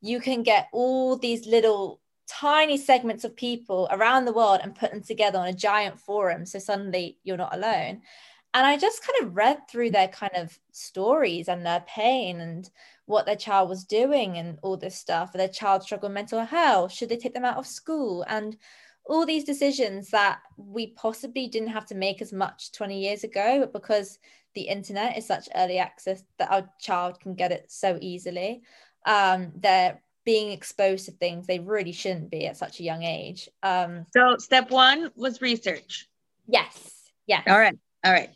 you 0.00 0.20
can 0.20 0.44
get 0.44 0.68
all 0.72 1.16
these 1.16 1.46
little 1.46 2.00
tiny 2.28 2.76
segments 2.76 3.24
of 3.24 3.34
people 3.34 3.88
around 3.90 4.24
the 4.24 4.32
world 4.32 4.60
and 4.62 4.76
put 4.76 4.92
them 4.92 5.02
together 5.02 5.40
on 5.40 5.48
a 5.48 5.52
giant 5.52 5.98
forum. 5.98 6.46
So 6.46 6.60
suddenly 6.60 7.18
you're 7.24 7.36
not 7.36 7.54
alone. 7.54 8.02
And 8.52 8.66
I 8.66 8.76
just 8.76 9.06
kind 9.06 9.28
of 9.28 9.36
read 9.36 9.68
through 9.68 9.90
their 9.90 10.08
kind 10.08 10.32
of 10.34 10.58
stories 10.72 11.48
and 11.48 11.64
their 11.64 11.84
pain 11.86 12.40
and 12.40 12.68
what 13.06 13.24
their 13.24 13.36
child 13.36 13.68
was 13.68 13.84
doing 13.84 14.38
and 14.38 14.58
all 14.62 14.76
this 14.76 14.96
stuff. 14.96 15.32
Their 15.32 15.48
child 15.48 15.84
struggled 15.84 16.12
mental 16.12 16.44
health. 16.44 16.92
Should 16.92 17.10
they 17.10 17.16
take 17.16 17.34
them 17.34 17.44
out 17.44 17.58
of 17.58 17.66
school? 17.66 18.24
And 18.28 18.56
all 19.04 19.24
these 19.24 19.44
decisions 19.44 20.10
that 20.10 20.40
we 20.56 20.88
possibly 20.88 21.46
didn't 21.46 21.68
have 21.68 21.86
to 21.86 21.94
make 21.94 22.20
as 22.20 22.32
much 22.32 22.72
20 22.72 23.00
years 23.00 23.22
ago, 23.22 23.60
but 23.60 23.72
because 23.72 24.18
the 24.54 24.62
internet 24.62 25.16
is 25.16 25.26
such 25.26 25.48
early 25.54 25.78
access 25.78 26.24
that 26.38 26.50
our 26.50 26.68
child 26.80 27.20
can 27.20 27.34
get 27.34 27.52
it 27.52 27.70
so 27.70 27.98
easily, 28.00 28.62
um, 29.06 29.52
they're 29.56 30.02
being 30.24 30.50
exposed 30.50 31.06
to 31.06 31.12
things 31.12 31.46
they 31.46 31.60
really 31.60 31.92
shouldn't 31.92 32.30
be 32.30 32.46
at 32.46 32.56
such 32.56 32.80
a 32.80 32.84
young 32.84 33.04
age. 33.04 33.48
Um, 33.62 34.06
so, 34.12 34.36
step 34.38 34.70
one 34.70 35.10
was 35.14 35.40
research. 35.40 36.08
Yes. 36.48 37.10
Yes. 37.26 37.44
All 37.46 37.58
right. 37.58 37.78
All 38.04 38.12
right 38.12 38.30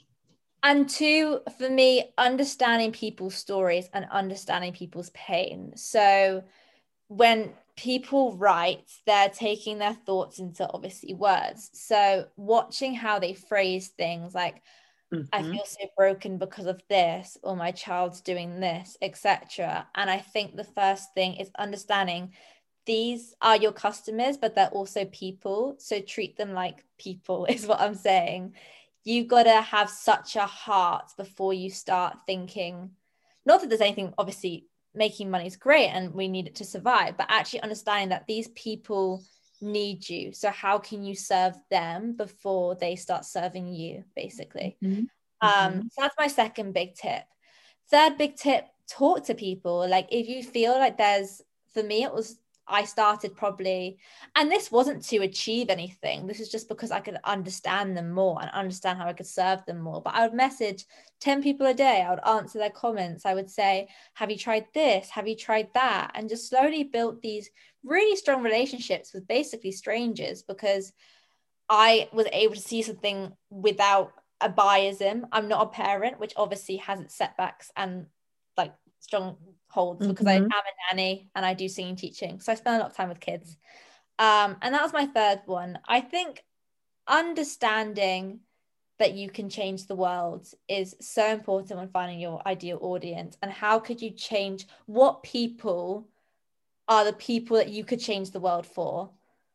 and 0.64 0.88
two 0.88 1.40
for 1.58 1.68
me 1.68 2.10
understanding 2.16 2.90
people's 2.90 3.34
stories 3.34 3.88
and 3.92 4.06
understanding 4.10 4.72
people's 4.72 5.10
pain. 5.10 5.74
So 5.76 6.42
when 7.08 7.52
people 7.76 8.36
write 8.36 8.90
they're 9.06 9.28
taking 9.28 9.78
their 9.78 9.94
thoughts 9.94 10.38
into 10.38 10.68
obviously 10.72 11.12
words. 11.12 11.70
So 11.74 12.26
watching 12.36 12.94
how 12.94 13.18
they 13.18 13.34
phrase 13.34 13.88
things 13.88 14.34
like 14.34 14.62
mm-hmm. 15.12 15.24
i 15.32 15.42
feel 15.42 15.64
so 15.66 15.86
broken 15.96 16.38
because 16.38 16.66
of 16.66 16.80
this 16.88 17.36
or 17.42 17.56
my 17.56 17.72
child's 17.72 18.20
doing 18.20 18.60
this 18.60 18.96
etc 19.02 19.86
and 19.96 20.08
i 20.08 20.18
think 20.18 20.54
the 20.54 20.64
first 20.64 21.12
thing 21.14 21.34
is 21.34 21.50
understanding 21.58 22.32
these 22.86 23.34
are 23.42 23.56
your 23.56 23.72
customers 23.72 24.36
but 24.36 24.54
they're 24.54 24.68
also 24.68 25.04
people. 25.06 25.74
So 25.78 26.00
treat 26.00 26.36
them 26.36 26.52
like 26.52 26.84
people 26.96 27.44
is 27.50 27.66
what 27.66 27.80
i'm 27.80 27.96
saying 27.96 28.54
you 29.04 29.24
got 29.24 29.44
to 29.44 29.60
have 29.60 29.90
such 29.90 30.36
a 30.36 30.46
heart 30.46 31.12
before 31.16 31.52
you 31.52 31.70
start 31.70 32.16
thinking. 32.26 32.90
Not 33.46 33.60
that 33.60 33.68
there's 33.68 33.82
anything 33.82 34.14
obviously 34.16 34.66
making 34.94 35.30
money 35.30 35.46
is 35.46 35.56
great 35.56 35.88
and 35.88 36.14
we 36.14 36.28
need 36.28 36.46
it 36.46 36.54
to 36.54 36.64
survive 36.64 37.16
but 37.16 37.26
actually 37.28 37.60
understanding 37.62 38.10
that 38.10 38.26
these 38.26 38.48
people 38.48 39.22
need 39.60 40.08
you. 40.08 40.32
So 40.32 40.50
how 40.50 40.78
can 40.78 41.02
you 41.04 41.14
serve 41.14 41.54
them 41.70 42.16
before 42.16 42.76
they 42.76 42.96
start 42.96 43.24
serving 43.24 43.72
you 43.72 44.04
basically? 44.16 44.76
Mm-hmm. 44.82 45.00
um 45.46 45.72
mm-hmm. 45.72 45.80
so 45.90 46.02
that's 46.02 46.14
my 46.18 46.28
second 46.28 46.72
big 46.72 46.94
tip. 46.94 47.24
Third 47.90 48.16
big 48.16 48.36
tip 48.36 48.66
talk 48.88 49.24
to 49.24 49.34
people. 49.34 49.86
Like 49.88 50.08
if 50.10 50.28
you 50.28 50.42
feel 50.42 50.72
like 50.72 50.96
there's 50.96 51.42
for 51.72 51.82
me 51.82 52.04
it 52.04 52.14
was 52.14 52.38
I 52.66 52.84
started 52.84 53.36
probably, 53.36 53.98
and 54.34 54.50
this 54.50 54.72
wasn't 54.72 55.04
to 55.06 55.18
achieve 55.18 55.68
anything. 55.68 56.26
This 56.26 56.40
is 56.40 56.48
just 56.48 56.68
because 56.68 56.90
I 56.90 57.00
could 57.00 57.18
understand 57.24 57.96
them 57.96 58.10
more 58.10 58.40
and 58.40 58.50
understand 58.50 58.98
how 58.98 59.06
I 59.06 59.12
could 59.12 59.26
serve 59.26 59.64
them 59.66 59.80
more. 59.80 60.00
But 60.00 60.14
I 60.14 60.26
would 60.26 60.34
message 60.34 60.86
10 61.20 61.42
people 61.42 61.66
a 61.66 61.74
day. 61.74 62.02
I 62.02 62.10
would 62.10 62.24
answer 62.26 62.58
their 62.58 62.70
comments. 62.70 63.26
I 63.26 63.34
would 63.34 63.50
say, 63.50 63.88
Have 64.14 64.30
you 64.30 64.38
tried 64.38 64.66
this? 64.72 65.10
Have 65.10 65.28
you 65.28 65.36
tried 65.36 65.68
that? 65.74 66.12
And 66.14 66.28
just 66.28 66.48
slowly 66.48 66.84
built 66.84 67.20
these 67.20 67.50
really 67.82 68.16
strong 68.16 68.42
relationships 68.42 69.12
with 69.12 69.28
basically 69.28 69.72
strangers 69.72 70.42
because 70.42 70.92
I 71.68 72.08
was 72.12 72.26
able 72.32 72.54
to 72.54 72.60
see 72.60 72.82
something 72.82 73.32
without 73.50 74.12
a 74.40 74.48
biasm. 74.48 75.24
I'm 75.32 75.48
not 75.48 75.66
a 75.66 75.70
parent, 75.70 76.18
which 76.18 76.32
obviously 76.36 76.76
has 76.78 77.00
its 77.00 77.14
setbacks 77.14 77.70
and 77.76 78.06
like 78.56 78.72
strong 79.00 79.36
holds 79.74 80.00
mm-hmm. 80.00 80.10
because 80.10 80.26
I 80.26 80.36
mm-hmm. 80.36 80.44
am 80.44 80.50
a 80.50 80.94
nanny 80.94 81.28
and 81.34 81.44
I 81.44 81.54
do 81.54 81.68
singing 81.68 81.96
teaching. 81.96 82.40
So 82.40 82.52
I 82.52 82.54
spend 82.54 82.76
a 82.76 82.78
lot 82.78 82.90
of 82.90 82.96
time 82.96 83.08
with 83.08 83.20
kids. 83.20 83.56
Um, 84.18 84.56
and 84.62 84.72
that 84.72 84.82
was 84.82 84.92
my 84.92 85.06
third 85.06 85.42
one. 85.46 85.78
I 85.86 86.00
think 86.00 86.44
understanding 87.08 88.40
that 89.00 89.14
you 89.14 89.28
can 89.28 89.48
change 89.48 89.86
the 89.86 89.96
world 89.96 90.46
is 90.68 90.94
so 91.00 91.26
important 91.26 91.80
when 91.80 91.88
finding 91.88 92.20
your 92.20 92.40
ideal 92.46 92.78
audience. 92.80 93.36
And 93.42 93.50
how 93.50 93.80
could 93.80 94.00
you 94.00 94.10
change 94.10 94.66
what 94.86 95.24
people 95.24 96.06
are 96.86 97.04
the 97.04 97.12
people 97.12 97.56
that 97.56 97.70
you 97.70 97.82
could 97.82 98.00
change 98.00 98.30
the 98.30 98.38
world 98.38 98.66
for? 98.66 99.10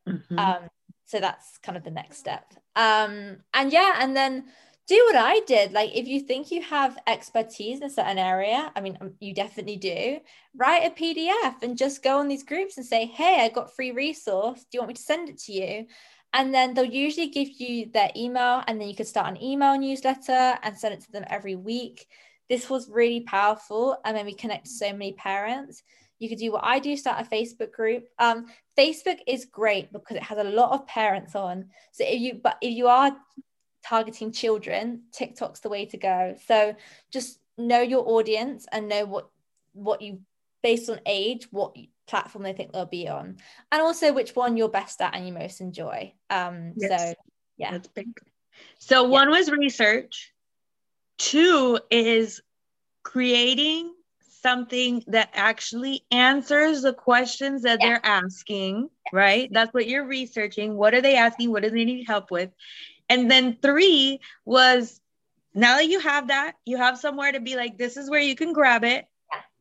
Mm-hmm. 0.07 0.37
Um, 0.37 0.69
so 1.05 1.21
that's 1.21 1.57
kind 1.59 1.77
of 1.77 1.85
the 1.85 1.91
next 1.91 2.17
step. 2.17 2.53
Um, 2.75 3.37
and 3.53 3.71
yeah, 3.71 3.95
and 3.99 4.15
then 4.15 4.45
do 4.89 5.05
what 5.05 5.15
I 5.15 5.41
did. 5.45 5.71
Like, 5.71 5.91
if 5.95 6.07
you 6.07 6.19
think 6.19 6.49
you 6.49 6.63
have 6.63 6.97
expertise 7.05 7.77
in 7.77 7.83
a 7.83 7.89
certain 7.89 8.17
area, 8.17 8.71
I 8.75 8.81
mean, 8.81 8.97
um, 8.99 9.13
you 9.19 9.35
definitely 9.35 9.77
do, 9.77 10.19
write 10.57 10.87
a 10.87 10.89
PDF 10.89 11.61
and 11.61 11.77
just 11.77 12.01
go 12.01 12.17
on 12.17 12.27
these 12.27 12.43
groups 12.43 12.75
and 12.75 12.85
say, 12.85 13.05
Hey, 13.05 13.45
I 13.45 13.49
got 13.49 13.75
free 13.75 13.91
resource. 13.91 14.61
Do 14.61 14.67
you 14.73 14.79
want 14.79 14.89
me 14.89 14.93
to 14.95 15.01
send 15.01 15.29
it 15.29 15.37
to 15.41 15.51
you? 15.53 15.85
And 16.33 16.51
then 16.53 16.73
they'll 16.73 16.85
usually 16.85 17.29
give 17.29 17.49
you 17.59 17.91
their 17.91 18.09
email, 18.15 18.63
and 18.67 18.81
then 18.81 18.87
you 18.87 18.95
could 18.95 19.07
start 19.07 19.29
an 19.29 19.43
email 19.43 19.77
newsletter 19.77 20.57
and 20.63 20.77
send 20.77 20.95
it 20.95 21.01
to 21.01 21.11
them 21.11 21.25
every 21.27 21.55
week. 21.55 22.07
This 22.49 22.67
was 22.67 22.89
really 22.89 23.21
powerful. 23.21 23.97
And 24.03 24.17
then 24.17 24.25
we 24.25 24.33
connect 24.33 24.67
so 24.67 24.91
many 24.91 25.13
parents. 25.13 25.83
You 26.17 26.29
could 26.29 26.39
do 26.39 26.51
what 26.51 26.65
I 26.65 26.79
do, 26.79 26.97
start 26.97 27.25
a 27.25 27.29
Facebook 27.29 27.71
group. 27.71 28.05
Um, 28.17 28.47
Facebook 28.77 29.19
is 29.27 29.45
great 29.45 29.91
because 29.93 30.17
it 30.17 30.23
has 30.23 30.37
a 30.37 30.43
lot 30.43 30.71
of 30.71 30.85
parents 30.85 31.35
on. 31.35 31.65
So 31.91 32.03
if 32.05 32.19
you, 32.19 32.39
but 32.43 32.57
if 32.61 32.75
you 32.75 32.87
are 32.87 33.15
targeting 33.83 34.31
children, 34.31 35.03
TikTok's 35.11 35.61
the 35.61 35.69
way 35.69 35.85
to 35.87 35.97
go. 35.97 36.35
So 36.45 36.75
just 37.11 37.39
know 37.57 37.81
your 37.81 38.07
audience 38.07 38.65
and 38.71 38.87
know 38.87 39.05
what 39.05 39.29
what 39.73 40.01
you 40.01 40.21
based 40.61 40.89
on 40.89 40.99
age, 41.05 41.47
what 41.51 41.75
platform 42.07 42.43
they 42.43 42.53
think 42.53 42.73
they'll 42.73 42.85
be 42.85 43.07
on, 43.07 43.37
and 43.71 43.81
also 43.81 44.13
which 44.13 44.35
one 44.35 44.57
you're 44.57 44.69
best 44.69 45.01
at 45.01 45.15
and 45.15 45.27
you 45.27 45.33
most 45.33 45.61
enjoy. 45.61 46.13
Um, 46.29 46.73
yes. 46.75 47.01
so 47.01 47.13
yeah, 47.57 47.71
that's 47.71 47.87
big. 47.87 48.07
So 48.79 49.03
yeah. 49.03 49.09
one 49.09 49.29
was 49.29 49.49
research. 49.49 50.33
Two 51.17 51.79
is 51.89 52.41
creating 53.03 53.93
something 54.41 55.03
that 55.07 55.29
actually 55.33 56.03
answers 56.11 56.81
the 56.81 56.93
questions 56.93 57.63
that 57.63 57.79
yeah. 57.81 57.87
they're 57.87 58.05
asking, 58.05 58.89
right? 59.11 59.49
That's 59.51 59.73
what 59.73 59.87
you're 59.87 60.05
researching. 60.05 60.75
What 60.75 60.93
are 60.93 61.01
they 61.01 61.15
asking? 61.15 61.51
What 61.51 61.63
do 61.63 61.69
they 61.69 61.85
need 61.85 62.05
help 62.07 62.31
with? 62.31 62.49
And 63.09 63.29
then 63.29 63.57
three 63.61 64.19
was 64.45 65.01
now 65.53 65.77
that 65.77 65.87
you 65.87 65.99
have 65.99 66.27
that, 66.27 66.53
you 66.65 66.77
have 66.77 66.99
somewhere 66.99 67.31
to 67.31 67.39
be 67.39 67.55
like, 67.55 67.77
this 67.77 67.97
is 67.97 68.09
where 68.09 68.21
you 68.21 68.35
can 68.35 68.53
grab 68.53 68.83
it. 68.83 69.05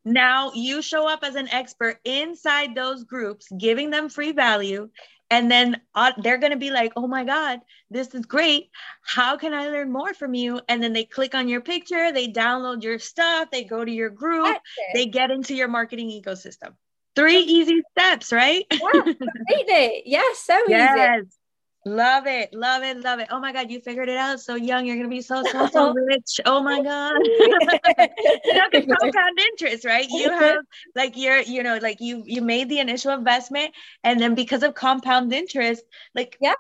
Now 0.05 0.53
you 0.55 0.81
show 0.81 1.09
up 1.09 1.21
as 1.23 1.35
an 1.35 1.49
expert 1.49 1.99
inside 2.05 2.75
those 2.75 3.05
groups, 3.05 3.49
giving 3.59 3.91
them 3.91 4.09
free 4.09 4.33
value. 4.33 4.91
And 5.31 5.51
then 5.51 5.81
uh, 5.95 6.13
they're 6.23 6.39
going 6.39 6.53
to 6.53 6.59
be 6.59 6.71
like, 6.71 6.93
oh 6.97 7.07
my 7.07 7.25
God, 7.25 7.61
this 7.91 8.15
is 8.15 8.25
great. 8.25 8.71
How 9.03 9.37
can 9.37 9.53
I 9.53 9.69
learn 9.69 9.93
more 9.93 10.15
from 10.15 10.33
you? 10.35 10.61
And 10.69 10.83
then 10.83 10.95
they 10.95 11.05
click 11.05 11.35
on 11.35 11.49
your 11.49 11.61
picture, 11.61 12.13
they 12.13 12.29
download 12.29 12.83
your 12.83 12.99
stuff, 12.99 13.51
they 13.51 13.65
go 13.65 13.85
to 13.85 13.93
your 13.93 14.09
group, 14.09 14.57
they 14.95 15.07
get 15.07 15.31
into 15.31 15.55
your 15.55 15.69
marketing 15.69 16.09
ecosystem. 16.09 16.75
Three 17.15 17.41
easy 17.41 17.83
steps, 17.91 18.33
right? 18.33 18.65
Yeah, 18.71 19.03
completely. 19.03 20.03
Yes, 20.07 20.39
so 20.39 20.59
yes. 20.69 21.21
easy. 21.21 21.38
Love 21.85 22.27
it, 22.27 22.53
love 22.53 22.83
it, 22.83 22.99
love 22.99 23.21
it. 23.21 23.29
Oh 23.31 23.41
my 23.41 23.53
God, 23.53 23.71
you 23.71 23.81
figured 23.81 24.09
it 24.09 24.17
out 24.17 24.41
so 24.41 24.57
young. 24.57 24.85
You're 24.85 24.97
gonna 24.97 25.09
be 25.09 25.23
so 25.23 25.43
so 25.43 25.67
so 25.67 25.93
rich. 26.09 26.41
Oh 26.45 26.63
my 26.63 26.83
God. 26.83 27.15
you 27.41 28.55
know, 28.55 28.69
compound 29.01 29.39
interest, 29.53 29.85
right? 29.85 30.07
You 30.09 30.31
have 30.39 30.61
like 30.95 31.17
you're, 31.17 31.41
you 31.41 31.63
know, 31.63 31.79
like 31.81 32.01
you 32.01 32.25
you 32.27 32.43
made 32.43 32.69
the 32.69 32.81
initial 32.81 33.13
investment, 33.13 33.73
and 34.03 34.21
then 34.21 34.35
because 34.35 34.63
of 34.63 34.75
compound 34.75 35.33
interest, 35.33 35.85
like 36.15 36.37
yeah, 36.41 36.55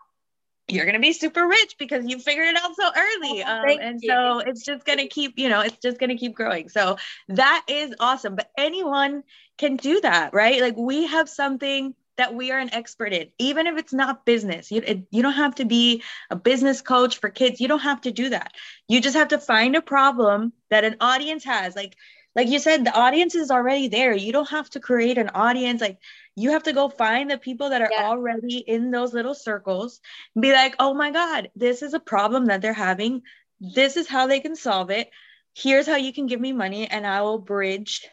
you're 0.68 0.86
gonna 0.86 1.00
be 1.00 1.12
super 1.12 1.46
rich 1.46 1.76
because 1.78 2.06
you 2.06 2.18
figured 2.18 2.48
it 2.48 2.56
out 2.56 2.76
so 2.76 2.88
early. 2.96 3.42
Oh, 3.42 3.50
um, 3.50 3.78
and 3.80 4.00
you. 4.02 4.10
so 4.10 4.38
it's 4.38 4.64
just 4.64 4.84
gonna 4.84 5.08
keep, 5.08 5.38
you 5.38 5.48
know, 5.48 5.60
it's 5.60 5.78
just 5.78 5.98
gonna 5.98 6.16
keep 6.16 6.34
growing. 6.34 6.68
So 6.68 6.96
that 7.28 7.64
is 7.68 7.94
awesome. 7.98 8.36
But 8.36 8.50
anyone 8.56 9.24
can 9.56 9.76
do 9.76 10.00
that, 10.02 10.34
right? 10.34 10.60
Like 10.60 10.76
we 10.76 11.06
have 11.06 11.28
something 11.28 11.94
that 12.18 12.34
we 12.34 12.50
are 12.50 12.58
an 12.58 12.74
expert 12.74 13.12
in, 13.12 13.28
even 13.38 13.66
if 13.66 13.78
it's 13.78 13.92
not 13.92 14.26
business. 14.26 14.70
You, 14.70 14.82
it, 14.84 15.04
you 15.10 15.22
don't 15.22 15.32
have 15.32 15.54
to 15.54 15.64
be 15.64 16.02
a 16.30 16.36
business 16.36 16.82
coach 16.82 17.18
for 17.18 17.30
kids. 17.30 17.60
You 17.60 17.68
don't 17.68 17.78
have 17.78 18.02
to 18.02 18.10
do 18.10 18.28
that. 18.30 18.52
You 18.88 19.00
just 19.00 19.16
have 19.16 19.28
to 19.28 19.38
find 19.38 19.76
a 19.76 19.80
problem 19.80 20.52
that 20.68 20.84
an 20.84 20.96
audience 21.00 21.44
has. 21.44 21.76
Like, 21.76 21.96
like 22.34 22.48
you 22.48 22.58
said, 22.58 22.84
the 22.84 22.94
audience 22.94 23.34
is 23.34 23.50
already 23.50 23.88
there. 23.88 24.14
You 24.14 24.32
don't 24.32 24.50
have 24.50 24.68
to 24.70 24.80
create 24.80 25.16
an 25.16 25.30
audience. 25.30 25.80
Like, 25.80 25.98
you 26.34 26.50
have 26.50 26.64
to 26.64 26.72
go 26.72 26.88
find 26.88 27.30
the 27.30 27.38
people 27.38 27.70
that 27.70 27.82
are 27.82 27.90
yeah. 27.90 28.04
already 28.04 28.58
in 28.58 28.90
those 28.90 29.14
little 29.14 29.34
circles 29.34 30.00
and 30.34 30.42
be 30.42 30.52
like, 30.52 30.74
oh 30.80 30.94
my 30.94 31.12
God, 31.12 31.50
this 31.54 31.82
is 31.82 31.94
a 31.94 32.00
problem 32.00 32.46
that 32.46 32.62
they're 32.62 32.72
having. 32.72 33.22
This 33.60 33.96
is 33.96 34.08
how 34.08 34.26
they 34.26 34.40
can 34.40 34.56
solve 34.56 34.90
it. 34.90 35.08
Here's 35.54 35.86
how 35.86 35.96
you 35.96 36.12
can 36.12 36.26
give 36.26 36.40
me 36.40 36.52
money, 36.52 36.88
and 36.88 37.04
I 37.04 37.22
will 37.22 37.38
bridge 37.38 38.06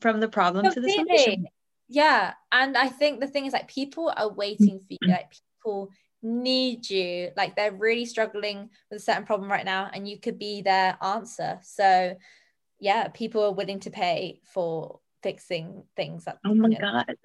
from 0.00 0.20
the 0.20 0.28
problem 0.28 0.70
to 0.70 0.80
the 0.80 0.90
solution 0.90 1.46
yeah 1.88 2.34
and 2.52 2.76
i 2.76 2.88
think 2.88 3.20
the 3.20 3.26
thing 3.26 3.46
is 3.46 3.52
like 3.52 3.68
people 3.68 4.12
are 4.16 4.32
waiting 4.32 4.78
for 4.78 4.86
you 4.90 4.98
mm. 5.04 5.10
like 5.10 5.30
people 5.30 5.88
need 6.22 6.88
you 6.90 7.30
like 7.36 7.54
they're 7.54 7.72
really 7.72 8.04
struggling 8.04 8.68
with 8.90 9.00
a 9.00 9.02
certain 9.02 9.24
problem 9.24 9.50
right 9.50 9.64
now 9.64 9.88
and 9.92 10.08
you 10.08 10.18
could 10.18 10.38
be 10.38 10.62
their 10.62 10.96
answer. 11.02 11.58
So 11.62 12.16
yeah 12.80 13.08
people 13.08 13.44
are 13.44 13.52
willing 13.52 13.80
to 13.80 13.90
pay 13.90 14.40
for 14.44 15.00
fixing 15.22 15.84
things 15.96 16.24
that, 16.24 16.38
oh 16.44 16.54
my 16.54 16.68
know. 16.68 16.78
god 16.80 17.16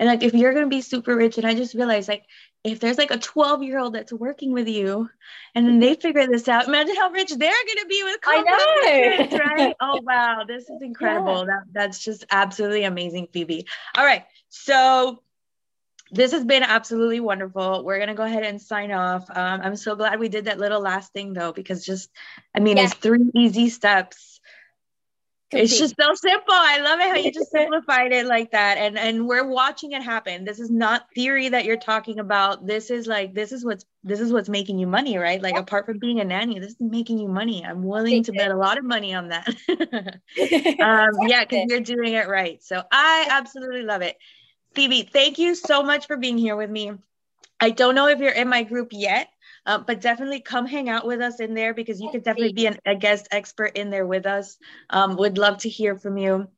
and 0.00 0.08
like 0.08 0.24
if 0.24 0.34
you're 0.34 0.54
gonna 0.54 0.66
be 0.66 0.80
super 0.80 1.14
rich 1.14 1.38
and 1.38 1.46
i 1.46 1.54
just 1.54 1.74
realized 1.74 2.08
like 2.08 2.24
if 2.64 2.80
there's 2.80 2.98
like 2.98 3.12
a 3.12 3.18
12 3.18 3.62
year 3.62 3.78
old 3.78 3.94
that's 3.94 4.12
working 4.12 4.52
with 4.52 4.66
you 4.66 5.08
and 5.54 5.66
then 5.66 5.78
they 5.78 5.94
figure 5.94 6.26
this 6.26 6.48
out 6.48 6.66
imagine 6.66 6.96
how 6.96 7.10
rich 7.10 7.30
they're 7.36 7.52
gonna 7.74 7.86
be 7.86 8.02
with 8.02 8.18
I 8.24 9.28
know. 9.30 9.38
right 9.38 9.76
oh 9.80 10.00
wow 10.02 10.42
this 10.48 10.68
is 10.68 10.82
incredible 10.82 11.40
yeah. 11.40 11.44
that, 11.44 11.62
that's 11.72 12.02
just 12.02 12.24
absolutely 12.32 12.84
amazing 12.84 13.28
phoebe 13.32 13.66
all 13.96 14.04
right 14.04 14.24
so 14.48 15.22
this 16.12 16.32
has 16.32 16.44
been 16.44 16.64
absolutely 16.64 17.20
wonderful. 17.20 17.84
We're 17.84 18.00
gonna 18.00 18.16
go 18.16 18.24
ahead 18.24 18.42
and 18.42 18.60
sign 18.60 18.90
off. 18.90 19.30
Um, 19.30 19.60
I'm 19.62 19.76
so 19.76 19.94
glad 19.94 20.18
we 20.18 20.28
did 20.28 20.46
that 20.46 20.58
little 20.58 20.80
last 20.80 21.12
thing 21.12 21.34
though, 21.34 21.52
because 21.52 21.84
just, 21.84 22.10
I 22.52 22.58
mean, 22.58 22.78
yeah. 22.78 22.86
it's 22.86 22.94
three 22.94 23.30
easy 23.36 23.68
steps 23.68 24.29
it's 25.52 25.78
just 25.78 25.94
so 25.98 26.14
simple. 26.14 26.54
I 26.54 26.78
love 26.78 27.00
it 27.00 27.08
how 27.08 27.16
you 27.16 27.32
just 27.32 27.50
simplified 27.52 28.12
it 28.12 28.26
like 28.26 28.52
that. 28.52 28.78
And 28.78 28.98
and 28.98 29.26
we're 29.26 29.46
watching 29.46 29.92
it 29.92 30.02
happen. 30.02 30.44
This 30.44 30.60
is 30.60 30.70
not 30.70 31.06
theory 31.14 31.48
that 31.48 31.64
you're 31.64 31.76
talking 31.76 32.18
about. 32.18 32.66
This 32.66 32.90
is 32.90 33.06
like 33.06 33.34
this 33.34 33.52
is 33.52 33.64
what's 33.64 33.84
this 34.04 34.20
is 34.20 34.32
what's 34.32 34.48
making 34.48 34.78
you 34.78 34.86
money, 34.86 35.18
right? 35.18 35.42
Like 35.42 35.56
apart 35.56 35.86
from 35.86 35.98
being 35.98 36.20
a 36.20 36.24
nanny, 36.24 36.58
this 36.58 36.72
is 36.72 36.80
making 36.80 37.18
you 37.18 37.28
money. 37.28 37.64
I'm 37.64 37.82
willing 37.82 38.22
to 38.24 38.32
bet 38.32 38.50
a 38.50 38.56
lot 38.56 38.78
of 38.78 38.84
money 38.84 39.14
on 39.14 39.28
that. 39.28 39.46
um, 40.80 41.28
yeah, 41.28 41.44
because 41.44 41.66
you're 41.68 41.80
doing 41.80 42.14
it 42.14 42.28
right. 42.28 42.62
So 42.62 42.82
I 42.90 43.26
absolutely 43.30 43.82
love 43.82 44.02
it. 44.02 44.16
Phoebe, 44.74 45.02
thank 45.02 45.38
you 45.38 45.54
so 45.54 45.82
much 45.82 46.06
for 46.06 46.16
being 46.16 46.38
here 46.38 46.56
with 46.56 46.70
me. 46.70 46.92
I 47.58 47.70
don't 47.70 47.94
know 47.94 48.08
if 48.08 48.20
you're 48.20 48.32
in 48.32 48.48
my 48.48 48.62
group 48.62 48.88
yet. 48.92 49.28
Uh, 49.70 49.78
but 49.78 50.00
definitely 50.00 50.40
come 50.40 50.66
hang 50.66 50.88
out 50.88 51.06
with 51.06 51.20
us 51.20 51.38
in 51.38 51.54
there 51.54 51.72
because 51.72 52.00
you 52.00 52.10
could 52.10 52.24
definitely 52.24 52.52
be 52.52 52.66
an, 52.66 52.76
a 52.84 52.96
guest 52.96 53.28
expert 53.30 53.76
in 53.76 53.88
there 53.88 54.04
with 54.04 54.26
us. 54.26 54.58
Um, 54.90 55.14
would 55.14 55.38
love 55.38 55.58
to 55.58 55.68
hear 55.68 55.94
from 55.96 56.18
you. 56.18 56.48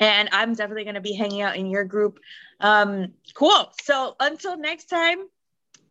And 0.00 0.30
I'm 0.32 0.54
definitely 0.54 0.84
going 0.84 0.94
to 0.94 1.02
be 1.02 1.12
hanging 1.12 1.42
out 1.42 1.56
in 1.56 1.66
your 1.66 1.84
group. 1.84 2.18
Um, 2.58 3.12
cool. 3.34 3.70
So 3.82 4.16
until 4.18 4.56
next 4.56 4.86
time, 4.86 5.18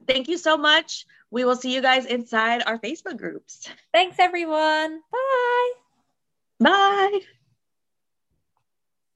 thank 0.07 0.27
you 0.27 0.39
so 0.39 0.57
much. 0.57 1.05
We 1.29 1.45
will 1.45 1.55
see 1.55 1.71
you 1.71 1.83
guys 1.83 2.07
inside 2.07 2.63
our 2.65 2.79
Facebook 2.79 3.17
groups. 3.17 3.69
Thanks, 3.93 4.17
everyone. 4.17 5.01
Bye. 5.11 5.71
Bye. 6.61 7.19